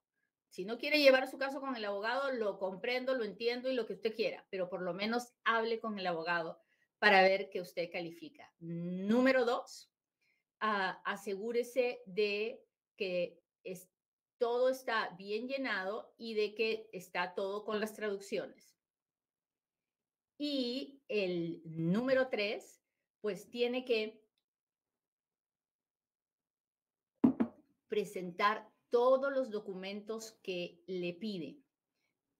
Si 0.49 0.65
no 0.65 0.79
quiere 0.79 0.99
llevar 0.99 1.29
su 1.29 1.37
caso 1.37 1.61
con 1.61 1.75
el 1.75 1.85
abogado, 1.85 2.31
lo 2.31 2.57
comprendo, 2.57 3.13
lo 3.13 3.23
entiendo 3.23 3.69
y 3.69 3.75
lo 3.75 3.85
que 3.85 3.93
usted 3.93 4.15
quiera, 4.15 4.45
pero 4.49 4.67
por 4.67 4.81
lo 4.81 4.95
menos 4.95 5.31
hable 5.43 5.79
con 5.79 5.99
el 5.99 6.07
abogado 6.07 6.59
para 6.97 7.21
ver 7.21 7.51
que 7.51 7.61
usted 7.61 7.91
califica. 7.91 8.51
Número 8.57 9.45
dos, 9.45 9.91
ah, 10.59 10.99
asegúrese 11.05 12.01
de 12.07 12.65
que 12.97 13.39
todo 14.39 14.69
está 14.69 15.09
bien 15.17 15.47
llenado 15.47 16.15
y 16.17 16.33
de 16.33 16.55
que 16.55 16.89
está 16.93 17.35
todo 17.35 17.63
con 17.63 17.79
las 17.79 17.93
traducciones. 17.93 18.75
Y 20.39 21.03
el 21.09 21.61
número 21.65 22.29
tres, 22.29 22.81
pues 23.21 23.49
tiene 23.51 23.85
que 23.85 24.23
presentar 27.89 28.69
todos 28.89 29.31
los 29.31 29.49
documentos 29.49 30.39
que 30.43 30.81
le 30.87 31.13
pide. 31.13 31.57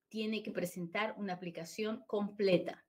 Tiene 0.08 0.42
que 0.42 0.52
presentar 0.52 1.16
una 1.18 1.34
aplicación 1.34 2.04
completa. 2.08 2.86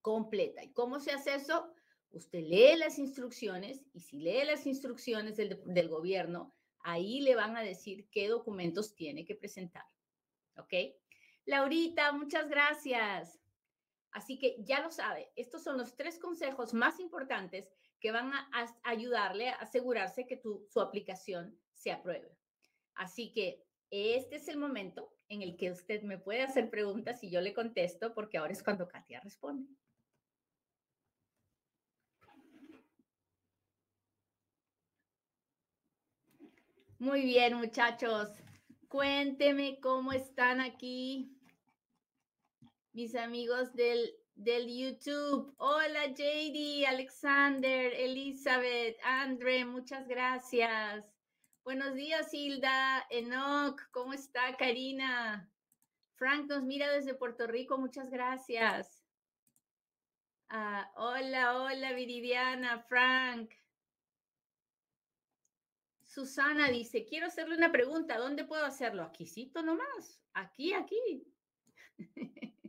Completa. 0.00 0.64
¿Y 0.64 0.72
cómo 0.72 0.98
se 0.98 1.12
hace 1.12 1.34
eso? 1.34 1.72
Usted 2.10 2.40
lee 2.40 2.76
las 2.76 2.98
instrucciones 2.98 3.84
y 3.92 4.00
si 4.00 4.18
lee 4.18 4.44
las 4.44 4.66
instrucciones 4.66 5.36
del, 5.36 5.88
gobierno, 5.88 6.56
ahí 6.80 7.20
le 7.20 7.36
van 7.36 7.56
a 7.56 7.62
decir 7.62 8.08
qué 8.10 8.28
documentos 8.28 8.94
tiene 8.94 9.24
que 9.24 9.36
presentar. 9.36 9.84
¿Ok? 10.56 10.72
Laurita, 11.44 12.12
muchas 12.12 12.48
gracias. 12.48 13.38
Así 14.10 14.38
que 14.38 14.56
ya 14.58 14.80
lo 14.80 14.90
sabe, 14.90 15.30
estos 15.36 15.62
son 15.62 15.78
los 15.78 15.94
tres 15.94 16.18
consejos 16.18 16.74
más 16.74 16.98
importantes 16.98 17.70
que 18.00 18.12
van 18.12 18.32
a, 18.32 18.48
ayudarle 18.82 19.50
a 19.50 19.56
asegurarse 19.56 20.26
que 20.26 20.38
su 20.38 20.80
aplicación 20.80 21.58
se 21.74 21.92
apruebe. 21.92 22.36
Así 22.94 23.32
que 23.32 23.64
este 23.90 24.36
es 24.36 24.48
el 24.48 24.56
momento 24.56 25.12
en 25.28 25.42
el 25.42 25.56
que 25.56 25.70
usted 25.70 26.02
me 26.02 26.18
puede 26.18 26.42
hacer 26.42 26.70
preguntas 26.70 27.22
y 27.22 27.30
yo 27.30 27.40
le 27.40 27.54
contesto, 27.54 28.14
porque 28.14 28.38
ahora 28.38 28.52
es 28.52 28.62
cuando 28.62 28.88
Katia 28.88 29.20
responde. 29.20 29.68
Muy 36.98 37.22
bien, 37.22 37.54
muchachos. 37.54 38.28
Cuénteme 38.88 39.80
cómo 39.80 40.12
están 40.12 40.60
aquí 40.60 41.34
mis 42.92 43.14
amigos 43.14 43.72
del 43.72 44.19
del 44.44 44.68
YouTube. 44.68 45.54
Hola 45.58 46.06
JD, 46.06 46.86
Alexander, 46.86 47.92
Elizabeth, 47.92 48.96
Andre, 49.04 49.66
muchas 49.66 50.08
gracias. 50.08 51.04
Buenos 51.62 51.94
días 51.94 52.32
Hilda, 52.32 53.06
Enoch, 53.10 53.78
¿cómo 53.90 54.14
está 54.14 54.56
Karina? 54.56 55.52
Frank 56.14 56.48
nos 56.48 56.62
mira 56.62 56.90
desde 56.90 57.12
Puerto 57.12 57.46
Rico, 57.46 57.76
muchas 57.76 58.10
gracias. 58.10 59.04
Ah, 60.48 60.90
hola, 60.96 61.60
hola, 61.60 61.92
Viridiana, 61.92 62.80
Frank. 62.80 63.52
Susana 66.02 66.68
dice, 66.70 67.04
quiero 67.04 67.26
hacerle 67.26 67.56
una 67.56 67.70
pregunta, 67.70 68.16
¿dónde 68.16 68.44
puedo 68.44 68.64
hacerlo? 68.64 69.02
Aquícito 69.02 69.62
nomás, 69.62 70.18
aquí, 70.32 70.72
aquí. 70.72 71.26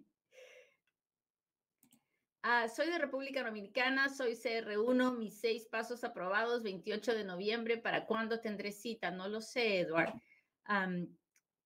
Ah, 2.43 2.67
soy 2.67 2.88
de 2.88 2.98
República 2.98 3.43
Dominicana, 3.43 4.10
soy 4.10 4.33
CR1, 4.33 5.15
mis 5.15 5.39
seis 5.39 5.67
pasos 5.67 6.03
aprobados, 6.03 6.63
28 6.63 7.13
de 7.13 7.24
noviembre. 7.24 7.77
¿Para 7.77 8.07
cuándo 8.07 8.39
tendré 8.39 8.71
cita? 8.71 9.12
No 9.12 9.27
lo 9.27 9.41
sé, 9.41 9.81
Eduard. 9.81 10.15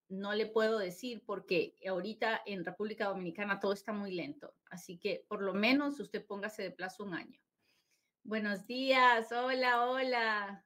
no 0.10 0.34
le 0.34 0.48
puedo 0.48 0.78
decir 0.78 1.24
porque 1.26 1.76
ahorita 1.88 2.42
en 2.46 2.66
República 2.66 3.06
Dominicana 3.06 3.62
todo 3.62 3.72
está 3.72 3.94
muy 3.94 4.12
lento. 4.12 4.54
Así 4.70 4.98
que 4.98 5.24
por 5.30 5.42
lo 5.42 5.54
menos 5.54 5.98
usted 6.02 6.26
póngase 6.26 6.64
de 6.64 6.72
plazo 6.72 7.06
un 7.06 7.14
año. 7.14 7.40
Buenos 8.24 8.68
días, 8.68 9.32
hola, 9.32 9.86
hola. 9.86 10.66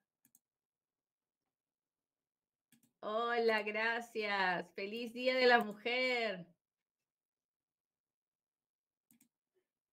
Hola, 3.02 3.62
gracias. 3.62 4.74
Feliz 4.74 5.14
Día 5.14 5.36
de 5.36 5.46
la 5.46 5.64
Mujer. 5.64 6.48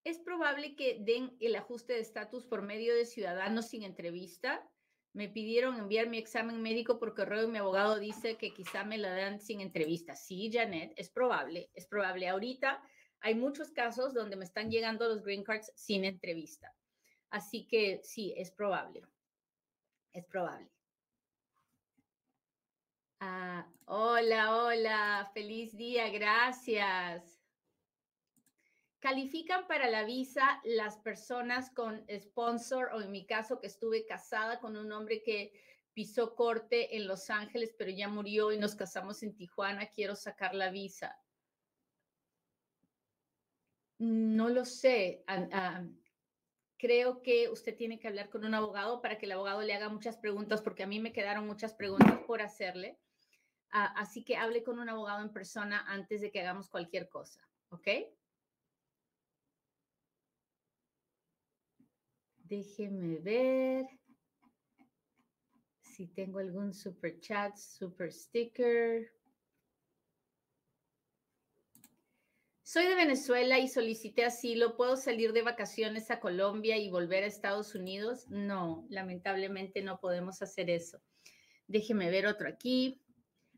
Es 0.07 0.21
probable 0.21 0.77
que 0.77 0.99
den 1.01 1.37
el 1.41 1.57
ajuste 1.57 1.95
de 1.95 1.99
estatus 1.99 2.47
por 2.47 2.63
medio 2.63 2.95
de 2.95 3.07
ciudadanos 3.07 3.67
sin 3.67 3.83
entrevista. 3.83 4.65
Me 5.13 5.29
pidieron 5.29 5.81
enviar 5.81 6.07
mi 6.07 6.17
examen 6.17 6.63
médico 6.63 7.01
por 7.01 7.17
correo 7.17 7.43
y 7.43 7.51
mi 7.51 7.59
abogado 7.59 7.99
dice 7.99 8.37
que 8.37 8.55
quizá 8.55 8.85
me 8.85 8.99
la 8.99 9.11
dan 9.11 9.41
sin 9.41 9.61
entrevista. 9.61 10.15
Sí, 10.15 10.49
Janet, 10.53 10.93
es 10.95 11.11
probable, 11.11 11.71
es 11.75 11.89
probable. 11.89 12.29
Ahorita 12.29 12.81
hay 13.19 13.35
muchos 13.35 13.73
casos 13.73 14.15
donde 14.15 14.37
me 14.37 14.45
están 14.45 14.71
llegando 14.71 15.09
los 15.09 15.25
green 15.25 15.43
cards 15.43 15.73
sin 15.75 16.05
entrevista. 16.05 16.73
Así 17.31 17.67
que 17.67 17.99
sí, 18.05 18.33
es 18.37 18.53
probable. 18.53 19.03
Es 20.13 20.25
probable. 20.25 20.71
Ah, 23.19 23.67
hola, 23.87 24.57
hola, 24.57 25.31
feliz 25.35 25.77
día, 25.77 26.11
gracias. 26.11 27.36
Califican 29.07 29.69
para 29.69 29.89
la 29.89 30.03
visa 30.03 30.61
las 30.65 30.97
personas 30.97 31.71
con 31.71 32.05
sponsor 32.11 32.91
o 32.93 33.01
en 33.01 33.13
mi 33.13 33.25
caso 33.25 33.61
que 33.61 33.69
estuve 33.69 34.05
casada 34.05 34.59
con 34.59 34.77
un 34.77 34.91
hombre 34.91 35.23
que 35.23 35.53
pisó 35.93 36.35
corte 36.35 36.97
en 36.97 37.07
Los 37.07 37.31
Ángeles, 37.31 37.73
pero 37.79 37.93
ya 37.93 38.09
murió 38.09 38.51
y 38.51 38.59
nos 38.59 38.75
casamos 38.75 39.23
en 39.23 39.37
Tijuana, 39.37 39.91
quiero 39.91 40.17
sacar 40.17 40.57
la 40.57 40.73
visa. 40.73 41.17
No 43.99 44.49
lo 44.49 44.65
sé. 44.65 45.25
creo 46.77 47.23
que 47.23 47.49
usted 47.49 47.77
tiene 47.77 48.01
que 48.01 48.09
hablar 48.09 48.29
con 48.29 48.45
un 48.45 48.55
abogado 48.55 49.01
para 49.01 49.19
que 49.19 49.27
el 49.27 49.33
abogado 49.33 49.63
le 49.63 49.73
haga 49.73 49.89
muchas 49.89 50.17
preguntas, 50.17 50.63
porque 50.63 50.83
a 50.83 50.89
mí 50.89 50.99
me 50.99 51.13
quedaron 51.13 51.47
muchas 51.47 51.75
preguntas 51.75 52.19
por 52.27 52.43
hacerle. 52.43 52.99
Ah, 53.71 53.95
así 53.99 54.25
que 54.25 54.37
hable 54.37 54.65
con 54.65 54.81
un 54.81 54.89
abogado 54.89 55.23
en 55.23 55.33
persona 55.33 55.85
antes 55.87 56.21
de 56.23 56.33
que 56.33 56.41
hagamos 56.41 56.69
cualquier 56.69 57.09
cosa, 57.09 57.49
¿ok? 57.69 57.87
Déjeme 62.49 63.19
ver 63.19 63.87
si 65.81 66.07
tengo 66.07 66.38
algún 66.38 66.73
super 66.73 67.19
chat, 67.19 67.57
super 67.57 68.12
sticker. 68.12 69.11
Soy 72.62 72.87
de 72.87 72.95
Venezuela 72.95 73.59
y 73.59 73.67
solicité 73.67 74.25
asilo. 74.25 74.76
¿Puedo 74.76 74.97
salir 74.97 75.33
de 75.33 75.43
vacaciones 75.43 76.11
a 76.12 76.21
Colombia 76.21 76.76
y 76.76 76.88
volver 76.88 77.25
a 77.25 77.26
Estados 77.26 77.75
Unidos? 77.75 78.26
No, 78.29 78.87
lamentablemente 78.91 79.83
no 79.83 79.99
podemos 79.99 80.41
hacer 80.41 80.71
eso. 80.71 81.03
Déjeme 81.67 82.11
ver 82.11 82.26
otro 82.26 82.49
aquí. 82.49 83.00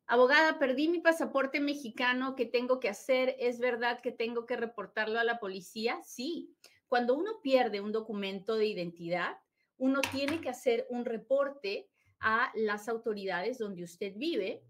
Abogada, 0.07 0.59
perdí 0.59 0.89
mi 0.89 1.01
pasaporte 1.01 1.61
mexicano. 1.61 2.35
¿Qué 2.35 2.47
tengo 2.47 2.81
que 2.81 2.89
hacer? 2.89 3.37
¿Es 3.39 3.59
verdad 3.59 4.01
que 4.01 4.13
tengo 4.13 4.47
que 4.47 4.57
reportarlo 4.57 5.19
a 5.19 5.25
la 5.25 5.39
policía? 5.39 6.01
Sí. 6.07 6.55
Cuando 6.89 7.15
uno 7.15 7.41
pierde 7.43 7.81
un 7.81 7.93
documento 7.93 8.57
de 8.57 8.67
identidad, 8.67 9.37
uno 9.77 10.01
tiene 10.11 10.41
que 10.41 10.49
hacer 10.49 10.87
un 10.91 11.05
reporte 11.05 11.89
a 12.19 12.51
las 12.55 12.89
autoridades 12.89 13.59
donde 13.59 13.85
usted 13.85 14.15
vive, 14.17 14.65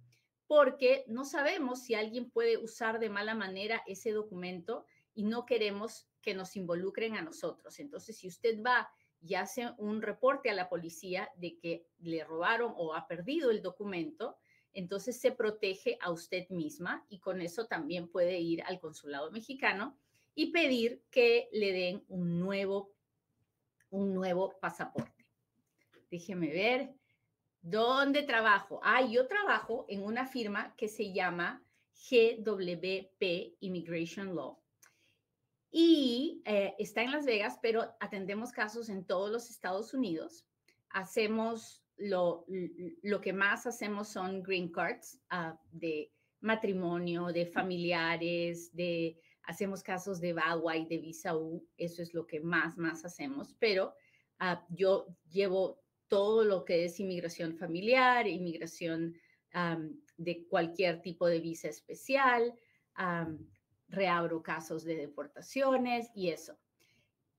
porque 0.46 1.04
no 1.07 1.24
sabemos 1.24 1.83
si 1.83 1.94
alguien 1.94 2.31
puede 2.31 2.59
usar 2.59 2.98
de 2.98 3.09
mala 3.09 3.35
manera 3.35 3.83
ese 3.87 4.12
documento 4.12 4.85
y 5.14 5.24
no 5.24 5.46
queremos 5.46 6.09
que 6.20 6.35
nos 6.35 6.57
involucren 6.57 7.16
a 7.16 7.22
nosotros. 7.22 7.78
Entonces, 7.78 8.16
si 8.18 8.28
usted 8.28 8.62
va 8.62 8.90
y 9.20 9.35
hace 9.35 9.70
un 9.78 10.02
reporte 10.02 10.50
a 10.50 10.54
la 10.54 10.68
policía 10.68 11.31
de 11.37 11.57
que 11.59 11.87
le 11.98 12.24
robaron 12.24 12.72
o 12.76 12.94
ha 12.94 13.07
perdido 13.07 13.50
el 13.50 13.62
documento, 13.62 14.37
entonces 14.72 15.20
se 15.20 15.33
protege 15.33 15.98
a 16.00 16.11
usted 16.11 16.48
misma 16.50 17.04
y 17.09 17.20
con 17.20 17.40
eso 17.40 17.66
también 17.66 18.09
puede 18.09 18.38
ir 18.38 18.62
al 18.62 18.78
consulado 18.81 19.31
mexicano 19.31 19.96
y 20.38 20.53
pedir 20.53 21.03
que 21.11 21.48
le 21.51 21.72
den 21.72 22.05
un 22.07 22.38
nuevo, 22.38 22.94
un 23.90 24.14
nuevo 24.14 24.55
pasaporte. 24.61 25.27
Déjeme 26.12 26.53
ver. 26.53 26.94
¿Dónde 27.61 28.22
trabajo? 28.22 28.79
Ah, 28.85 29.05
yo 29.05 29.27
trabajo 29.27 29.85
en 29.88 30.05
una 30.05 30.29
firma 30.29 30.77
que 30.77 30.87
se 30.87 31.12
llama 31.12 31.61
GWP 32.09 33.57
Immigration 33.59 34.37
Law. 34.37 34.62
Y 35.72 36.40
eh, 36.44 36.77
está 36.79 37.03
en 37.03 37.11
Las 37.11 37.27
Vegas, 37.27 37.59
pero 37.61 37.92
atendemos 37.98 38.53
casos 38.53 38.90
en 38.90 39.05
todos 39.05 39.33
los 39.33 39.51
Estados 39.51 39.92
Unidos. 39.92 40.46
Hacemos 40.90 41.83
lo, 41.96 42.44
lo 43.03 43.20
que 43.20 43.33
más 43.33 43.66
hacemos 43.66 44.07
son 44.07 44.44
green 44.44 44.70
cards 44.70 45.20
ah, 45.31 45.59
de 45.72 46.12
matrimonio, 46.38 47.27
de 47.27 47.44
familiares, 47.44 48.72
de 48.72 49.20
hacemos 49.49 49.83
casos 49.83 50.21
de 50.21 50.35
VAWA 50.35 50.77
y 50.77 50.85
de 50.85 50.99
visa 50.99 51.35
U, 51.35 51.67
eso 51.79 52.03
es 52.03 52.13
lo 52.13 52.27
que 52.27 52.39
más, 52.39 52.77
más 52.77 53.07
hacemos, 53.07 53.57
pero 53.59 53.95
ah, 54.39 54.63
yo 54.69 55.07
llevo 55.31 55.81
todo 56.07 56.45
lo 56.45 56.67
que 56.67 56.85
es 56.85 57.01
inmigración 57.01 57.57
familiar, 57.57 58.27
inmigración 58.27 59.15
de 60.19 60.47
cualquier 60.47 61.01
tipo 61.01 61.27
de 61.27 61.41
visa 61.41 61.69
especial, 61.69 62.55
reabro 63.89 64.43
casos 64.43 64.85
de 64.85 64.97
deportaciones 64.97 66.11
y 66.15 66.29
eso. 66.29 66.59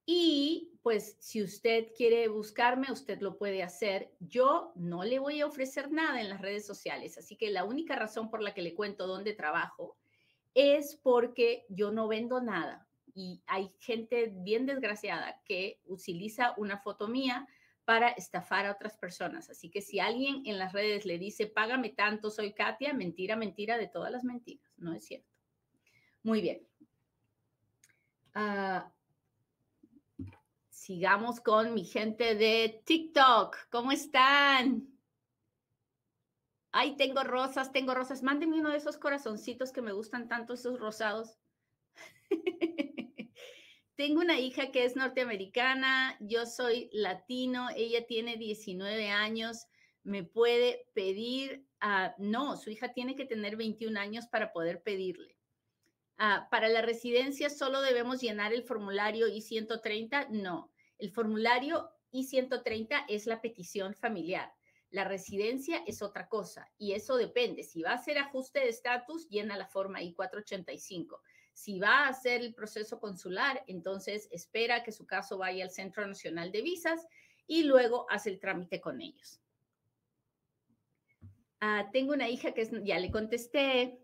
Y 0.06 0.80
pues 0.82 1.16
si 1.20 1.44
usted 1.44 1.90
quiere 1.96 2.28
buscarme, 2.28 2.92
usted 2.92 3.22
lo 3.22 3.38
puede 3.38 3.62
hacer. 3.62 4.12
Yo 4.20 4.72
no 4.76 5.04
le 5.04 5.20
voy 5.20 5.42
a 5.42 5.46
ofrecer 5.46 5.92
nada 5.92 6.20
en 6.20 6.30
las 6.30 6.42
redes 6.42 6.66
sociales, 6.66 7.20
así 7.20 7.38
que 7.38 7.52
la 7.52 7.64
única 7.64 7.96
razón 7.96 8.32
por 8.32 8.42
la 8.42 8.56
que 8.56 8.64
le 8.64 8.74
cuento 8.74 9.06
dónde 9.06 9.34
trabajo 9.34 9.99
es 10.60 10.96
porque 11.02 11.66
yo 11.70 11.92
no 11.92 12.08
vendo 12.08 12.42
nada 12.42 12.88
y 13.14 13.42
hay 13.48 13.72
gente 13.80 14.32
bien 14.34 14.66
desgraciada 14.66 15.42
que 15.46 15.82
utiliza 15.86 16.54
una 16.58 16.78
foto 16.78 17.08
mía 17.08 17.48
para 17.86 18.10
estafar 18.10 18.66
a 18.66 18.72
otras 18.72 18.98
personas. 18.98 19.50
Así 19.50 19.70
que 19.70 19.82
si 19.82 20.00
alguien 20.00 20.44
en 20.46 20.60
las 20.60 20.74
redes 20.74 21.06
le 21.06 21.18
dice, 21.18 21.48
págame 21.48 21.90
tanto, 21.90 22.30
soy 22.30 22.54
Katia, 22.54 22.94
mentira, 22.94 23.36
mentira 23.36 23.78
de 23.78 23.88
todas 23.88 24.12
las 24.12 24.24
mentiras, 24.24 24.72
no 24.78 24.94
es 24.94 25.06
cierto. 25.06 25.28
Muy 26.24 26.42
bien. 26.42 26.62
Ah, 28.34 28.92
sigamos 30.70 31.40
con 31.40 31.74
mi 31.74 31.84
gente 31.84 32.36
de 32.36 32.82
TikTok. 32.86 33.58
¿Cómo 33.70 33.92
están? 33.92 34.99
Ay, 36.72 36.96
tengo 36.98 37.24
rosas, 37.24 37.72
tengo 37.72 37.96
rosas. 37.96 38.22
Mándenme 38.22 38.60
uno 38.60 38.70
de 38.70 38.78
esos 38.78 38.98
corazoncitos 38.98 39.72
que 39.72 39.82
me 39.82 39.94
gustan 39.94 40.28
tanto, 40.28 40.54
esos 40.54 40.80
rosados. 40.80 41.40
tengo 43.96 44.22
una 44.22 44.40
hija 44.40 44.72
que 44.72 44.86
es 44.86 44.96
norteamericana, 44.96 46.16
yo 46.22 46.46
soy 46.46 46.90
latino, 46.94 47.68
ella 47.76 48.06
tiene 48.06 48.38
19 48.38 49.10
años, 49.10 49.66
me 50.04 50.24
puede 50.24 50.86
pedir, 50.94 51.66
uh, 51.84 52.14
no, 52.18 52.56
su 52.56 52.70
hija 52.70 52.94
tiene 52.94 53.16
que 53.16 53.26
tener 53.26 53.58
21 53.58 54.00
años 54.00 54.28
para 54.28 54.54
poder 54.54 54.84
pedirle. 54.84 55.38
Uh, 56.18 56.50
para 56.50 56.70
la 56.70 56.82
residencia 56.82 57.50
solo 57.50 57.82
debemos 57.82 58.22
llenar 58.22 58.54
el 58.54 58.64
formulario 58.64 59.28
I-130, 59.28 60.30
no, 60.30 60.72
el 60.98 61.12
formulario 61.12 61.90
I-130 62.12 63.06
es 63.10 63.26
la 63.26 63.42
petición 63.42 63.96
familiar. 63.96 64.54
La 64.92 65.04
residencia 65.04 65.84
es 65.86 66.02
otra 66.02 66.28
cosa 66.28 66.68
y 66.78 66.94
eso 66.94 67.16
depende. 67.16 67.64
Si 67.64 67.82
va 67.84 67.92
a 67.92 67.96
hacer 67.96 68.18
ajuste 68.18 68.60
de 68.60 68.70
estatus, 68.70 69.28
llena 69.30 69.56
la 69.56 69.68
forma 69.68 70.02
I-485. 70.02 71.20
Si 71.54 71.80
va 71.80 72.06
a 72.06 72.08
hacer 72.08 72.42
el 72.42 72.56
proceso 72.56 73.00
consular, 73.00 73.64
entonces 73.68 74.28
espera 74.32 74.84
que 74.84 74.92
su 74.92 75.06
caso 75.06 75.38
vaya 75.38 75.64
al 75.64 75.72
Centro 75.72 76.08
Nacional 76.08 76.52
de 76.52 76.62
Visas 76.62 77.06
y 77.46 77.64
luego 77.64 78.08
hace 78.10 78.32
el 78.32 78.40
trámite 78.40 78.82
con 78.82 79.02
ellos. 79.02 79.42
Ah, 81.60 81.90
tengo 81.92 82.14
una 82.14 82.30
hija 82.30 82.54
que 82.54 82.68
ya 82.84 83.00
le 83.00 83.12
contesté. 83.12 84.00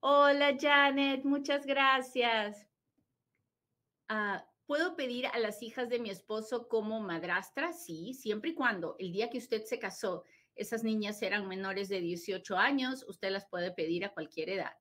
Hola 0.00 0.56
Janet, 0.58 1.24
muchas 1.24 1.66
gracias. 1.66 2.66
Ah, 4.08 4.49
¿Puedo 4.70 4.94
pedir 4.94 5.26
a 5.26 5.36
las 5.40 5.64
hijas 5.64 5.88
de 5.88 5.98
mi 5.98 6.10
esposo 6.10 6.68
como 6.68 7.00
madrastra? 7.00 7.72
Sí, 7.72 8.14
siempre 8.14 8.50
y 8.50 8.54
cuando 8.54 8.94
el 9.00 9.10
día 9.10 9.28
que 9.28 9.38
usted 9.38 9.64
se 9.64 9.80
casó, 9.80 10.22
esas 10.54 10.84
niñas 10.84 11.20
eran 11.22 11.48
menores 11.48 11.88
de 11.88 12.00
18 12.00 12.56
años, 12.56 13.04
usted 13.08 13.32
las 13.32 13.48
puede 13.48 13.72
pedir 13.72 14.04
a 14.04 14.12
cualquier 14.12 14.48
edad. 14.50 14.72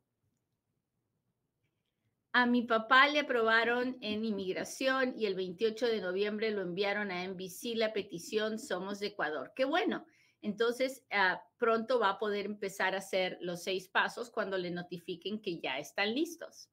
A 2.33 2.45
mi 2.45 2.61
papá 2.67 3.07
le 3.07 3.21
aprobaron 3.21 3.97
en 4.01 4.23
inmigración 4.23 5.15
y 5.17 5.25
el 5.25 5.33
28 5.33 5.87
de 5.87 6.01
noviembre 6.01 6.51
lo 6.51 6.61
enviaron 6.61 7.09
a 7.09 7.27
NBC 7.27 7.73
la 7.73 7.91
petición 7.91 8.59
Somos 8.59 8.99
de 8.99 9.07
Ecuador. 9.07 9.53
Qué 9.55 9.65
bueno. 9.65 10.05
Entonces, 10.43 11.03
ah, 11.09 11.41
pronto 11.57 11.99
va 11.99 12.11
a 12.11 12.19
poder 12.19 12.45
empezar 12.45 12.93
a 12.93 12.99
hacer 12.99 13.39
los 13.41 13.63
seis 13.63 13.87
pasos 13.87 14.29
cuando 14.29 14.55
le 14.55 14.69
notifiquen 14.69 15.41
que 15.41 15.59
ya 15.59 15.79
están 15.79 16.13
listos. 16.13 16.69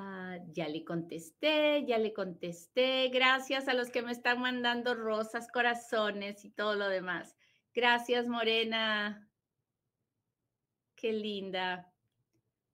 Ah, 0.00 0.38
ya 0.52 0.68
le 0.68 0.84
contesté, 0.84 1.84
ya 1.84 1.98
le 1.98 2.12
contesté. 2.12 3.08
Gracias 3.08 3.66
a 3.66 3.74
los 3.74 3.90
que 3.90 4.00
me 4.00 4.12
están 4.12 4.40
mandando 4.40 4.94
rosas, 4.94 5.50
corazones 5.50 6.44
y 6.44 6.50
todo 6.50 6.76
lo 6.76 6.88
demás. 6.88 7.34
Gracias, 7.74 8.28
Morena. 8.28 9.28
Qué 10.94 11.12
linda. 11.12 11.92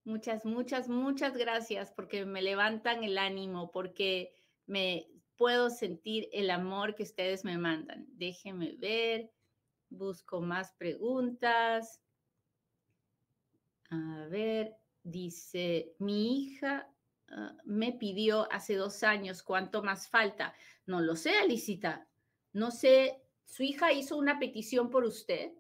Muchas, 0.05 0.45
muchas, 0.45 0.91
muchas 0.91 1.35
gracias 1.35 1.91
porque 1.93 2.27
me 2.27 2.43
levantan 2.43 3.03
el 3.05 3.17
ánimo, 3.17 3.71
porque 3.71 4.35
me 4.67 5.09
puedo 5.39 5.71
sentir 5.71 6.29
el 6.31 6.51
amor 6.51 6.95
que 6.95 7.05
ustedes 7.05 7.43
me 7.43 7.57
mandan. 7.57 8.07
Déjenme 8.19 8.77
ver, 8.77 9.31
busco 9.89 10.43
más 10.43 10.75
preguntas. 10.75 12.03
A 13.89 14.27
ver, 14.29 14.77
dice, 15.03 15.95
mi 15.99 16.43
hija 16.43 16.94
uh, 17.35 17.57
me 17.65 17.93
pidió 17.93 18.51
hace 18.51 18.77
dos 18.77 19.03
años 19.03 19.43
cuánto 19.43 19.83
más 19.83 20.09
falta. 20.09 20.55
No 20.87 21.01
lo 21.01 21.17
sé, 21.17 21.37
Alicita. 21.39 22.09
No 22.53 22.71
sé, 22.71 23.23
su 23.45 23.63
hija 23.63 23.93
hizo 23.93 24.17
una 24.17 24.39
petición 24.39 24.91
por 24.91 25.05
usted 25.05 25.53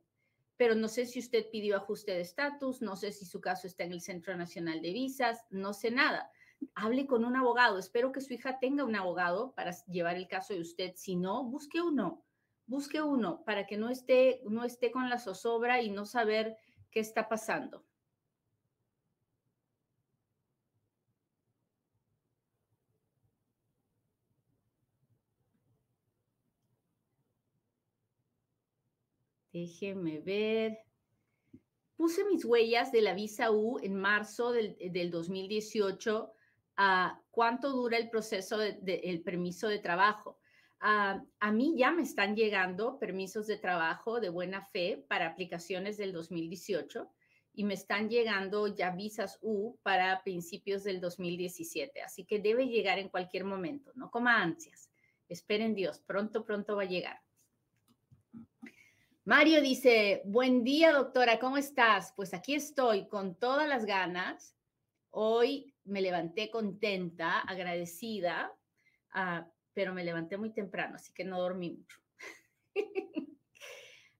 pero 0.56 0.74
no 0.74 0.88
sé 0.88 1.06
si 1.06 1.18
usted 1.18 1.50
pidió 1.50 1.76
ajuste 1.76 2.12
de 2.12 2.20
estatus, 2.20 2.80
no 2.80 2.96
sé 2.96 3.12
si 3.12 3.24
su 3.24 3.40
caso 3.40 3.66
está 3.66 3.84
en 3.84 3.92
el 3.92 4.00
Centro 4.00 4.36
Nacional 4.36 4.80
de 4.82 4.92
Visas, 4.92 5.44
no 5.50 5.72
sé 5.72 5.90
nada. 5.90 6.30
Hable 6.74 7.06
con 7.06 7.24
un 7.24 7.36
abogado. 7.36 7.78
Espero 7.78 8.12
que 8.12 8.20
su 8.20 8.32
hija 8.32 8.58
tenga 8.60 8.84
un 8.84 8.94
abogado 8.94 9.52
para 9.54 9.72
llevar 9.86 10.16
el 10.16 10.28
caso 10.28 10.54
de 10.54 10.60
usted. 10.60 10.92
Si 10.94 11.16
no, 11.16 11.44
busque 11.44 11.82
uno. 11.82 12.24
Busque 12.66 13.02
uno 13.02 13.42
para 13.44 13.66
que 13.66 13.76
no 13.76 13.90
esté, 13.90 14.40
no 14.48 14.64
esté 14.64 14.90
con 14.90 15.10
la 15.10 15.18
zozobra 15.18 15.82
y 15.82 15.90
no 15.90 16.06
saber 16.06 16.56
qué 16.90 17.00
está 17.00 17.28
pasando. 17.28 17.84
Déjeme 29.54 30.18
ver. 30.18 30.80
Puse 31.94 32.24
mis 32.24 32.44
huellas 32.44 32.90
de 32.90 33.02
la 33.02 33.14
visa 33.14 33.52
U 33.52 33.78
en 33.80 33.94
marzo 33.94 34.50
del, 34.50 35.10
2018 35.12 36.32
a 36.76 37.22
cuánto 37.30 37.70
dura 37.70 37.96
el 37.96 38.10
proceso 38.10 38.58
del 38.58 39.22
permiso 39.22 39.68
de 39.68 39.78
trabajo. 39.78 40.40
a 40.80 41.52
mí 41.52 41.76
ya 41.78 41.92
me 41.92 42.02
están 42.02 42.34
llegando 42.34 42.98
permisos 42.98 43.46
de 43.46 43.56
trabajo 43.56 44.18
de 44.18 44.28
buena 44.28 44.66
fe 44.72 45.04
para 45.08 45.28
aplicaciones 45.28 45.98
del 45.98 46.12
2018 46.12 47.08
y 47.52 47.62
me 47.62 47.74
están 47.74 48.10
llegando 48.10 48.66
ya 48.66 48.90
visas 48.90 49.38
U 49.40 49.78
para 49.84 50.24
principios 50.24 50.82
del 50.82 51.00
2017. 51.00 52.02
Así 52.02 52.24
que 52.24 52.40
debe 52.40 52.66
llegar 52.66 52.98
en 52.98 53.08
cualquier 53.08 53.44
momento. 53.44 53.92
No 53.94 54.10
coma 54.10 54.42
ansias. 54.42 54.90
Esperen 55.28 55.76
Dios. 55.76 56.00
Pronto, 56.00 56.44
pronto 56.44 56.74
va 56.74 56.82
a 56.82 56.86
llegar. 56.86 57.23
Mario 59.26 59.62
dice, 59.62 60.20
buen 60.26 60.64
día 60.64 60.92
doctora, 60.92 61.38
¿cómo 61.38 61.56
estás? 61.56 62.12
Pues 62.14 62.34
aquí 62.34 62.54
estoy 62.54 63.08
con 63.08 63.36
todas 63.36 63.66
las 63.66 63.86
ganas. 63.86 64.54
Hoy 65.08 65.74
me 65.84 66.02
levanté 66.02 66.50
contenta, 66.50 67.40
agradecida, 67.40 68.54
ah, 69.14 69.48
pero 69.72 69.94
me 69.94 70.04
levanté 70.04 70.36
muy 70.36 70.52
temprano, 70.52 70.96
así 70.96 71.10
que 71.14 71.24
no 71.24 71.40
dormí 71.40 71.70
mucho. 71.70 71.98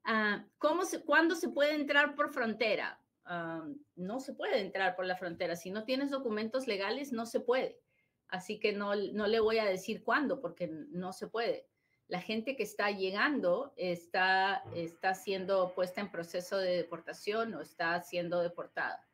Ah, 0.07 0.45
¿cómo 0.59 0.85
se, 0.85 1.03
¿Cuándo 1.03 1.35
se 1.35 1.49
puede 1.49 1.75
entrar 1.75 2.15
por 2.15 2.31
frontera? 2.31 3.01
Ah, 3.25 3.67
no 3.97 4.21
se 4.21 4.35
puede 4.35 4.61
entrar 4.61 4.97
por 4.97 5.07
la 5.07 5.17
frontera. 5.17 5.57
Si 5.57 5.71
no 5.71 5.85
tienes 5.85 6.11
documentos 6.11 6.67
legales, 6.67 7.11
no 7.11 7.25
se 7.25 7.41
puede. 7.41 7.81
Así 8.29 8.61
que 8.61 8.75
no, 8.75 8.95
no 8.95 9.27
le 9.27 9.41
voy 9.41 9.57
a 9.57 9.65
decir 9.65 10.05
cuándo, 10.05 10.43
porque 10.43 10.67
no 10.91 11.15
se 11.15 11.29
puede 11.29 11.71
la 12.09 12.21
gente 12.21 12.57
que 12.57 12.63
está 12.63 12.91
llegando 12.91 13.73
está, 13.77 14.63
está 14.75 15.15
siendo 15.15 15.73
puesta 15.75 16.01
en 16.01 16.11
proceso 16.11 16.59
de 16.59 16.77
deportación 16.77 17.55
o 17.55 17.61
está 17.61 18.01
siendo 18.03 18.41
deportada. 18.41 19.07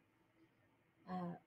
Ah. 1.07 1.39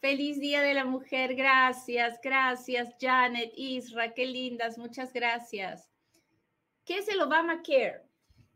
Feliz 0.00 0.40
Día 0.40 0.62
de 0.62 0.74
la 0.74 0.84
Mujer, 0.84 1.34
gracias, 1.36 2.20
gracias 2.20 2.96
Janet, 3.00 3.52
Isra, 3.56 4.12
qué 4.12 4.26
lindas, 4.26 4.76
muchas 4.76 5.12
gracias. 5.12 5.88
¿Qué 6.84 6.98
es 6.98 7.08
el 7.08 7.20
Obamacare? 7.20 8.02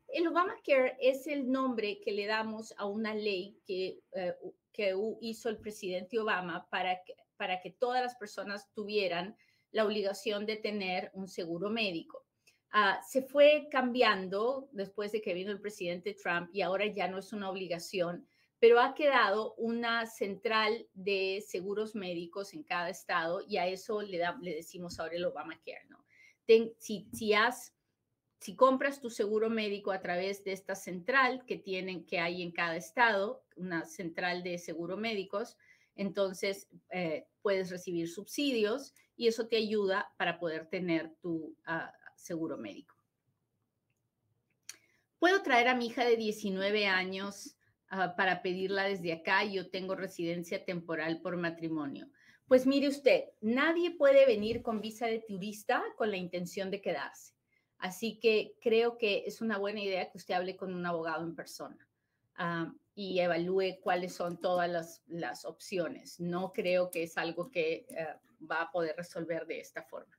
El 0.09 0.26
Obamacare 0.26 0.96
es 1.00 1.26
el 1.26 1.50
nombre 1.50 2.00
que 2.00 2.11
le 2.11 2.26
damos 2.26 2.74
a 2.76 2.87
una 2.87 3.14
ley 3.14 3.57
que, 3.64 4.00
eh, 4.12 4.35
que 4.72 4.94
hizo 5.20 5.48
el 5.48 5.59
presidente 5.59 6.18
Obama 6.18 6.68
para 6.68 7.02
que, 7.05 7.14
para 7.37 7.61
que 7.61 7.70
todas 7.70 8.03
las 8.03 8.16
personas 8.16 8.72
tuvieran 8.72 9.37
la 9.70 9.85
obligación 9.85 10.46
de 10.46 10.57
tener 10.57 11.11
un 11.14 11.29
seguro 11.29 11.70
médico. 11.70 12.25
Ah, 12.70 13.01
se 13.07 13.22
fue 13.22 13.68
cambiando 13.70 14.68
después 14.72 15.12
de 15.12 15.22
que 15.22 15.35
vino 15.35 15.51
el 15.51 15.61
presidente 15.61 16.14
Trump 16.14 16.51
y 16.53 16.62
ahora 16.62 16.87
ya 16.87 17.09
no 17.09 17.18
es 17.18 17.33
una 17.33 17.49
obligación, 17.49 18.27
pero 18.59 18.81
ha 18.81 18.94
quedado 18.94 19.55
una 19.55 20.07
central 20.07 20.87
de 20.94 21.44
seguros 21.46 21.94
médicos 21.94 22.55
en 22.55 22.62
cada 22.62 22.88
estado 22.88 23.42
y 23.46 23.59
a 23.59 23.66
eso 23.66 24.03
le, 24.03 24.20
le 24.40 24.55
decimos 24.55 24.99
ahora 24.99 25.14
el 25.14 25.25
Obamacare, 25.25 25.87
¿no? 25.88 26.05
si, 26.79 27.09
si, 28.40 28.57
compras 28.57 29.01
tu 29.01 29.11
seguro 29.11 29.51
médico 29.51 29.90
a 29.90 30.01
través 30.01 30.44
de 30.44 30.53
esta 30.53 30.75
central 30.75 31.44
que 31.46 31.57
tienen, 31.57 32.07
que 32.07 32.20
hay 32.20 32.42
en 32.42 32.53
cada 32.53 32.77
estado, 32.77 33.44
una 33.57 33.85
central 33.85 34.42
de 34.42 34.59
seguro 34.59 34.96
médicos, 34.96 35.57
entonces 35.96 36.68
eh, 36.90 37.26
puedes 37.42 37.70
recibir 37.70 38.09
subsidios 38.09 38.94
y 39.16 39.28
eso 39.28 39.48
te 39.48 39.56
ayuda 39.56 40.12
para 40.18 40.38
poder 40.38 40.68
tener 40.68 41.14
tu 41.20 41.56
ah, 41.64 41.92
seguro 42.14 42.56
médico. 42.59 42.94
Puedo 45.18 45.42
traer 45.42 45.68
a 45.68 45.74
mi 45.74 45.87
hija 45.87 46.04
de 46.04 46.16
19 46.16 46.87
años 46.87 47.56
ah, 47.88 48.14
para 48.14 48.42
pedirla 48.42 48.85
desde 48.85 49.12
acá. 49.12 49.44
Yo 49.44 49.70
tengo 49.70 49.94
residencia 49.94 50.64
temporal 50.64 51.20
por 51.22 51.37
matrimonio. 51.37 52.09
Pues 52.46 52.66
mire 52.66 52.88
usted, 52.88 53.24
nadie 53.40 53.90
puede 53.96 54.24
venir 54.26 54.62
con 54.62 54.80
visa 54.80 55.06
de 55.06 55.20
turista 55.26 55.82
con 55.96 56.11
la 56.11 56.16
intención 56.16 56.70
de 56.70 56.80
quedarse. 56.80 57.35
Así 57.78 58.18
que 58.20 58.56
creo 58.61 58.98
que 58.98 59.24
es 59.26 59.40
una 59.40 59.59
buena 59.59 59.82
idea 59.82 60.11
que 60.11 60.18
usted 60.18 60.35
hable 60.35 60.56
con 60.56 60.74
un 60.74 60.87
abogado 60.87 61.24
en 61.24 61.35
persona. 61.35 61.88
Ah, 62.37 62.72
y 62.96 63.20
evalúe 63.20 63.78
cuáles 63.82 64.14
son 64.14 64.40
todas 64.40 65.02
las, 65.06 65.44
opciones. 65.44 66.18
No 66.18 66.52
creo 66.52 66.90
que 66.90 67.02
es 67.02 67.18
algo 67.18 67.50
que 67.50 67.87
eh, 67.90 68.16
va 68.50 68.62
a 68.62 68.72
poder 68.72 68.96
resolver 68.96 69.46
de 69.46 69.61
esta 69.61 69.82
forma. 69.82 70.18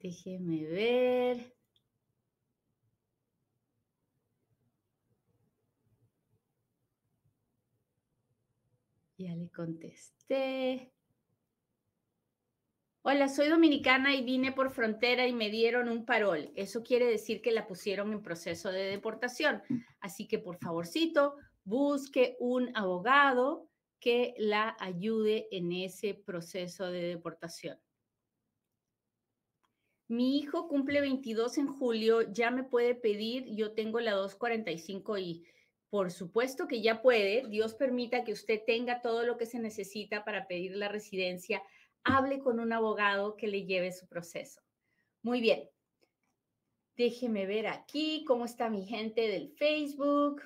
Déjeme 0.00 0.64
ver. 0.66 1.54
Ya 9.16 9.36
le 9.36 9.48
contesté. 9.50 10.93
Hola, 13.06 13.28
soy 13.28 13.50
dominicana 13.50 14.14
y 14.14 14.24
vine 14.24 14.50
por 14.52 14.70
frontera 14.70 15.26
y 15.26 15.34
me 15.34 15.50
dieron 15.50 15.90
un 15.90 16.06
parol. 16.06 16.50
Eso 16.54 16.82
quiere 16.82 17.04
decir 17.04 17.42
que 17.42 17.52
la 17.52 17.66
pusieron 17.66 18.10
en 18.14 18.22
proceso 18.22 18.72
de 18.72 18.84
deportación. 18.84 19.62
Así 20.00 20.26
que 20.26 20.38
por 20.38 20.56
favorcito, 20.56 21.36
busque 21.64 22.34
un 22.40 22.74
abogado 22.74 23.68
que 24.00 24.32
la 24.38 24.74
ayude 24.80 25.48
en 25.50 25.72
ese 25.72 26.14
proceso 26.14 26.90
de 26.90 27.02
deportación. 27.02 27.78
Mi 30.08 30.38
hijo 30.38 30.66
cumple 30.66 31.02
22 31.02 31.58
en 31.58 31.66
julio, 31.66 32.22
ya 32.32 32.50
me 32.50 32.64
puede 32.64 32.94
pedir, 32.94 33.54
yo 33.54 33.72
tengo 33.72 34.00
la 34.00 34.12
245 34.12 35.18
y 35.18 35.44
por 35.90 36.10
supuesto 36.10 36.66
que 36.66 36.80
ya 36.80 37.02
puede, 37.02 37.46
Dios 37.48 37.74
permita 37.74 38.24
que 38.24 38.32
usted 38.32 38.62
tenga 38.66 39.02
todo 39.02 39.26
lo 39.26 39.36
que 39.36 39.44
se 39.44 39.58
necesita 39.58 40.24
para 40.24 40.46
pedir 40.46 40.74
la 40.74 40.88
residencia 40.88 41.62
hable 42.04 42.38
con 42.38 42.60
un 42.60 42.72
abogado 42.72 43.36
que 43.36 43.48
le 43.48 43.64
lleve 43.64 43.92
su 43.92 44.06
proceso. 44.06 44.60
Muy 45.22 45.40
bien. 45.40 45.68
Déjeme 46.96 47.46
ver 47.46 47.66
aquí 47.66 48.24
cómo 48.24 48.44
está 48.44 48.70
mi 48.70 48.86
gente 48.86 49.22
del 49.22 49.50
Facebook. 49.50 50.42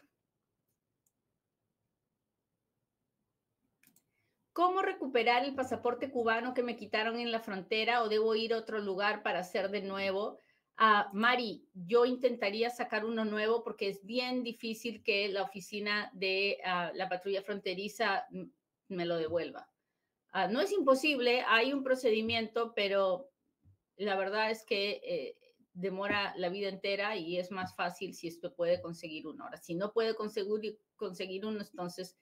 ¿Cómo 4.53 4.83
recuperar 4.83 5.45
el 5.45 5.55
pasaporte 5.55 6.11
cubano 6.11 6.55
que 6.55 6.63
me 6.63 6.75
quitaron 6.75 7.19
en 7.19 7.31
la 7.31 7.41
frontera 7.41 8.03
o 8.03 8.09
debo 8.09 8.35
ir 8.35 8.55
a 8.55 8.59
otro 8.59 8.81
lugar 8.81 9.23
para 9.23 9.41
hacer 9.41 9.71
de 9.71 9.83
nuevo? 9.83 10.41
Uh, 10.81 11.13
Mari, 11.13 11.69
yo 11.75 12.07
intentaría 12.07 12.71
sacar 12.71 13.05
uno 13.05 13.25
nuevo 13.25 13.63
porque 13.63 13.89
es 13.89 14.05
bien 14.05 14.43
difícil 14.43 15.03
que 15.03 15.29
la 15.29 15.43
oficina 15.43 16.11
de 16.15 16.59
uh, 16.65 16.97
la 16.97 17.09
patrulla 17.09 17.43
fronteriza 17.43 18.27
me 18.89 19.05
lo 19.05 19.17
devuelva. 19.17 19.69
Uh, 20.35 20.51
no 20.53 20.61
es 20.61 20.73
imposible, 20.73 21.43
hay 21.47 21.73
un 21.73 21.83
procedimiento, 21.83 22.75
pero 22.75 23.31
la 23.97 24.17
verdad 24.17 24.51
es 24.51 24.65
que 24.65 25.01
eh, 25.03 25.37
demora 25.73 26.35
la 26.37 26.49
vida 26.49 26.69
entera 26.69 27.17
y 27.17 27.39
es 27.39 27.51
más 27.51 27.75
fácil 27.75 28.15
si 28.15 28.29
usted 28.29 28.53
puede 28.53 28.81
conseguir 28.81 29.27
uno. 29.27 29.45
Ahora, 29.45 29.57
si 29.57 29.75
no 29.75 29.93
puede 29.93 30.15
conseguir, 30.15 30.79
conseguir 30.97 31.47
uno, 31.47 31.61
entonces 31.61 32.19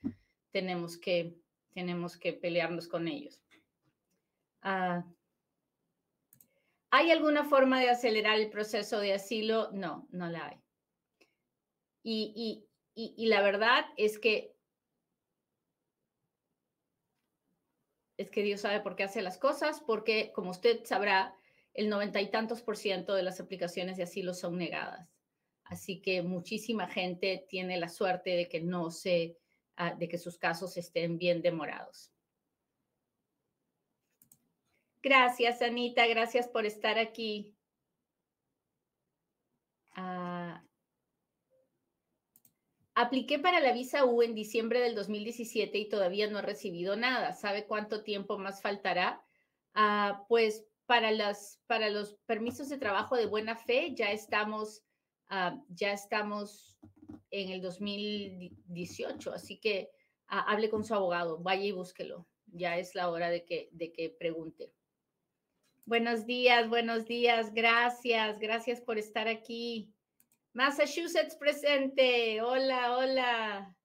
tenemos 0.50 0.98
que, 0.98 1.36
tenemos 1.72 2.16
que 2.16 2.32
pelearnos 2.32 2.88
con 2.88 3.08
ellos. 3.08 3.42
Ah, 4.62 5.04
¿Hay 6.90 7.10
alguna 7.10 7.44
forma 7.44 7.80
de 7.80 7.90
acelerar 7.90 8.38
el 8.38 8.50
proceso 8.50 9.00
de 9.00 9.12
asilo? 9.12 9.70
No, 9.72 10.06
no 10.10 10.28
la 10.28 10.46
hay. 10.46 10.56
Y, 12.02 12.66
y, 12.94 13.14
y, 13.16 13.26
la 13.26 13.42
verdad 13.42 13.84
es 13.96 14.18
que 14.18 14.55
es 18.16 18.30
que 18.30 18.42
Dios 18.42 18.62
sabe 18.62 18.80
por 18.80 18.96
qué 18.96 19.04
hace 19.04 19.22
las 19.22 19.38
cosas, 19.38 19.80
porque 19.80 20.32
como 20.34 20.50
usted 20.50 20.84
sabrá, 20.84 21.36
el 21.74 21.88
noventa 21.88 22.20
y 22.20 22.30
tantos 22.30 22.62
por 22.62 22.76
ciento 22.76 23.14
de 23.14 23.22
las 23.22 23.40
aplicaciones 23.40 23.96
de 23.96 24.04
asilo 24.04 24.32
son 24.32 24.56
negadas. 24.56 25.08
Así 25.64 26.00
que 26.00 26.22
muchísima 26.22 26.88
gente 26.88 27.44
tiene 27.48 27.76
la 27.78 27.88
suerte 27.88 28.30
de 28.30 28.48
que 28.48 28.60
no 28.60 28.90
se, 28.90 29.36
ah, 29.76 29.94
de 29.94 30.08
que 30.08 30.16
sus 30.16 30.38
casos 30.38 30.76
estén 30.76 31.18
bien 31.18 31.42
demorados. 31.42 32.12
Gracias, 35.02 35.60
Anita. 35.62 36.06
Gracias 36.06 36.48
por 36.48 36.66
estar 36.66 36.98
aquí. 36.98 37.54
Ah, 39.94 40.64
apliqué 42.96 43.38
para 43.38 43.60
la 43.60 43.72
visa 43.72 44.06
U 44.06 44.22
en 44.22 44.34
diciembre 44.34 44.80
del 44.80 44.94
2017 44.94 45.78
y 45.78 45.88
todavía 45.88 46.28
no 46.28 46.38
he 46.38 46.42
recibido 46.42 46.96
nada. 46.96 47.34
¿Sabe 47.34 47.66
cuánto 47.66 48.02
tiempo 48.02 48.38
más 48.38 48.62
faltará? 48.62 49.22
Ah, 49.74 50.24
pues 50.28 50.64
para, 50.86 51.12
los 51.12 52.14
permisos 52.24 52.70
de 52.70 52.78
trabajo 52.78 53.14
de 53.14 53.26
buena 53.26 53.54
fe 53.54 53.94
ya 53.94 54.10
estamos, 54.10 54.82
ah, 55.28 55.62
en 57.30 57.50
el 57.50 57.60
2018, 57.60 59.32
así 59.32 59.60
que 59.60 59.90
ah, 60.28 60.50
hable 60.50 60.70
con 60.70 60.82
su 60.82 60.94
abogado, 60.94 61.38
vaya 61.38 61.64
y 61.64 61.72
búsquelo. 61.72 62.26
Ya 62.46 62.78
es 62.78 62.94
la 62.94 63.10
hora 63.10 63.28
de 63.28 63.44
que 63.44 64.16
pregunte. 64.18 64.72
Buenos 65.84 66.24
días, 66.24 66.68
buenos 66.70 67.04
días, 67.04 67.52
gracias, 67.52 68.38
gracias 68.38 68.80
por 68.80 68.96
estar 68.96 69.28
aquí. 69.28 69.92
Massachusetts 70.56 71.36
presente, 71.36 72.40
hola, 72.40 72.96
hola. 72.96 73.76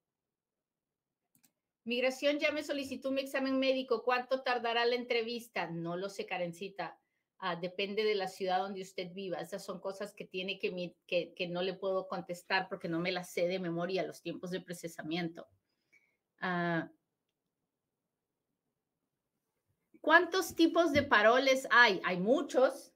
Migración 1.83 2.39
ya 2.39 2.53
me 2.53 2.63
solicitó 2.63 3.11
mi 3.11 3.19
examen 3.19 3.59
médico. 3.59 4.03
¿Cuánto 4.03 4.41
tardará 4.41 4.85
la 4.85 4.95
entrevista? 4.95 5.69
No 5.69 5.97
lo 5.97 6.07
sé, 6.07 6.25
Karencita. 6.25 6.97
Ah, 7.39 7.57
depende 7.57 8.05
de 8.05 8.15
la 8.15 8.29
ciudad 8.29 8.59
donde 8.59 8.83
usted 8.83 9.11
viva. 9.11 9.41
Esas 9.41 9.65
son 9.65 9.81
cosas 9.81 10.13
que 10.13 10.23
tiene 10.23 10.59
que, 10.59 10.95
que, 11.07 11.33
que, 11.33 11.47
no 11.49 11.61
le 11.61 11.73
puedo 11.73 12.07
contestar 12.07 12.69
porque 12.69 12.87
no 12.87 13.01
me 13.01 13.11
las 13.11 13.33
sé 13.33 13.49
de 13.49 13.59
memoria 13.59 14.07
los 14.07 14.21
tiempos 14.21 14.49
de 14.49 14.61
procesamiento. 14.61 15.49
Ah, 16.39 16.89
¿Cuántos 19.99 20.55
tipos 20.55 20.93
de 20.93 21.03
paroles 21.03 21.67
hay? 21.69 21.99
Hay 22.05 22.17
muchos. 22.21 22.93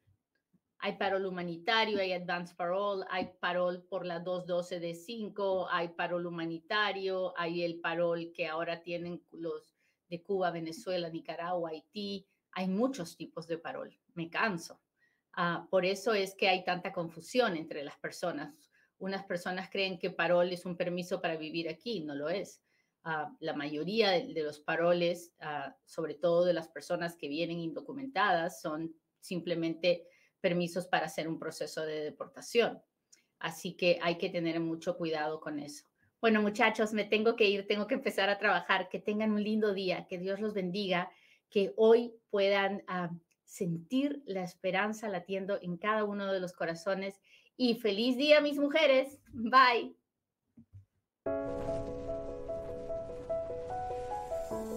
Hay 0.86 0.98
parol 0.98 1.26
humanitario, 1.26 2.00
hay 2.00 2.14
advanced 2.14 2.56
parole, 2.56 3.08
hay 3.10 3.32
parol 3.40 3.84
por 3.90 4.06
la 4.06 4.20
212 4.20 4.80
de 4.80 4.94
5, 4.94 5.68
hay 5.72 5.88
parol 5.88 6.28
humanitario, 6.28 7.34
hay 7.40 7.64
el 7.64 7.80
parol 7.80 8.32
que 8.32 8.46
ahora 8.46 8.84
tienen 8.84 9.26
los 9.32 9.74
de 10.08 10.22
Cuba, 10.22 10.52
Venezuela, 10.52 11.10
Nicaragua, 11.10 11.72
Haití. 11.72 12.28
Hay 12.52 12.68
muchos 12.68 13.18
tipos 13.18 13.48
de 13.48 13.58
parol. 13.58 13.98
Me 14.14 14.30
canso. 14.30 14.80
Uh, 15.36 15.68
por 15.70 15.86
eso 15.86 16.14
es 16.14 16.36
que 16.36 16.50
hay 16.50 16.64
tanta 16.64 16.94
confusión 16.94 17.58
entre 17.58 17.84
las 17.84 17.98
personas. 17.98 18.70
Unas 19.00 19.26
personas 19.26 19.72
creen 19.72 19.98
que 19.98 20.12
parol 20.12 20.52
es 20.52 20.68
un 20.68 20.78
permiso 20.78 21.20
para 21.20 21.36
vivir 21.36 21.68
aquí, 21.68 22.02
no 22.02 22.14
lo 22.14 22.30
es. 22.30 22.62
Uh, 23.06 23.36
la 23.40 23.56
mayoría 23.56 24.12
de, 24.12 24.36
de 24.36 24.44
los 24.44 24.60
paroles, 24.60 25.34
uh, 25.42 25.72
sobre 25.84 26.14
todo 26.14 26.46
de 26.46 26.54
las 26.54 26.68
personas 26.68 27.16
que 27.16 27.28
vienen 27.28 27.60
indocumentadas, 27.60 28.62
son 28.62 28.94
simplemente 29.20 30.08
permisos 30.46 30.86
para 30.86 31.08
hacer 31.08 31.28
un 31.28 31.40
proceso 31.40 31.84
de 31.88 32.02
deportación. 32.02 32.80
Así 33.40 33.74
que 33.74 33.98
hay 34.04 34.20
que 34.20 34.30
tener 34.30 34.60
mucho 34.60 34.96
cuidado 34.96 35.42
con 35.42 35.58
eso. 35.58 35.88
Bueno, 36.22 36.40
muchachos, 36.40 36.94
me 36.94 37.04
tengo 37.04 37.36
que 37.36 37.50
ir, 37.50 37.66
tengo 37.66 37.88
que 37.88 37.96
empezar 37.96 38.30
a 38.30 38.38
trabajar. 38.38 38.88
Que 38.88 39.00
tengan 39.00 39.32
un 39.32 39.44
lindo 39.44 39.74
día, 39.74 40.06
que 40.08 40.20
Dios 40.20 40.40
los 40.40 40.54
bendiga, 40.54 41.10
que 41.50 41.74
hoy 41.78 42.14
puedan 42.30 42.84
uh, 42.88 43.12
sentir 43.44 44.22
la 44.28 44.44
esperanza 44.44 45.10
latiendo 45.10 45.58
en 45.64 45.78
cada 45.78 46.04
uno 46.04 46.32
de 46.32 46.40
los 46.40 46.54
corazones. 46.54 47.20
Y 47.58 47.80
feliz 47.80 48.16
día, 48.16 48.40
mis 48.40 48.60
mujeres. 48.60 49.20
Bye. 49.34 49.96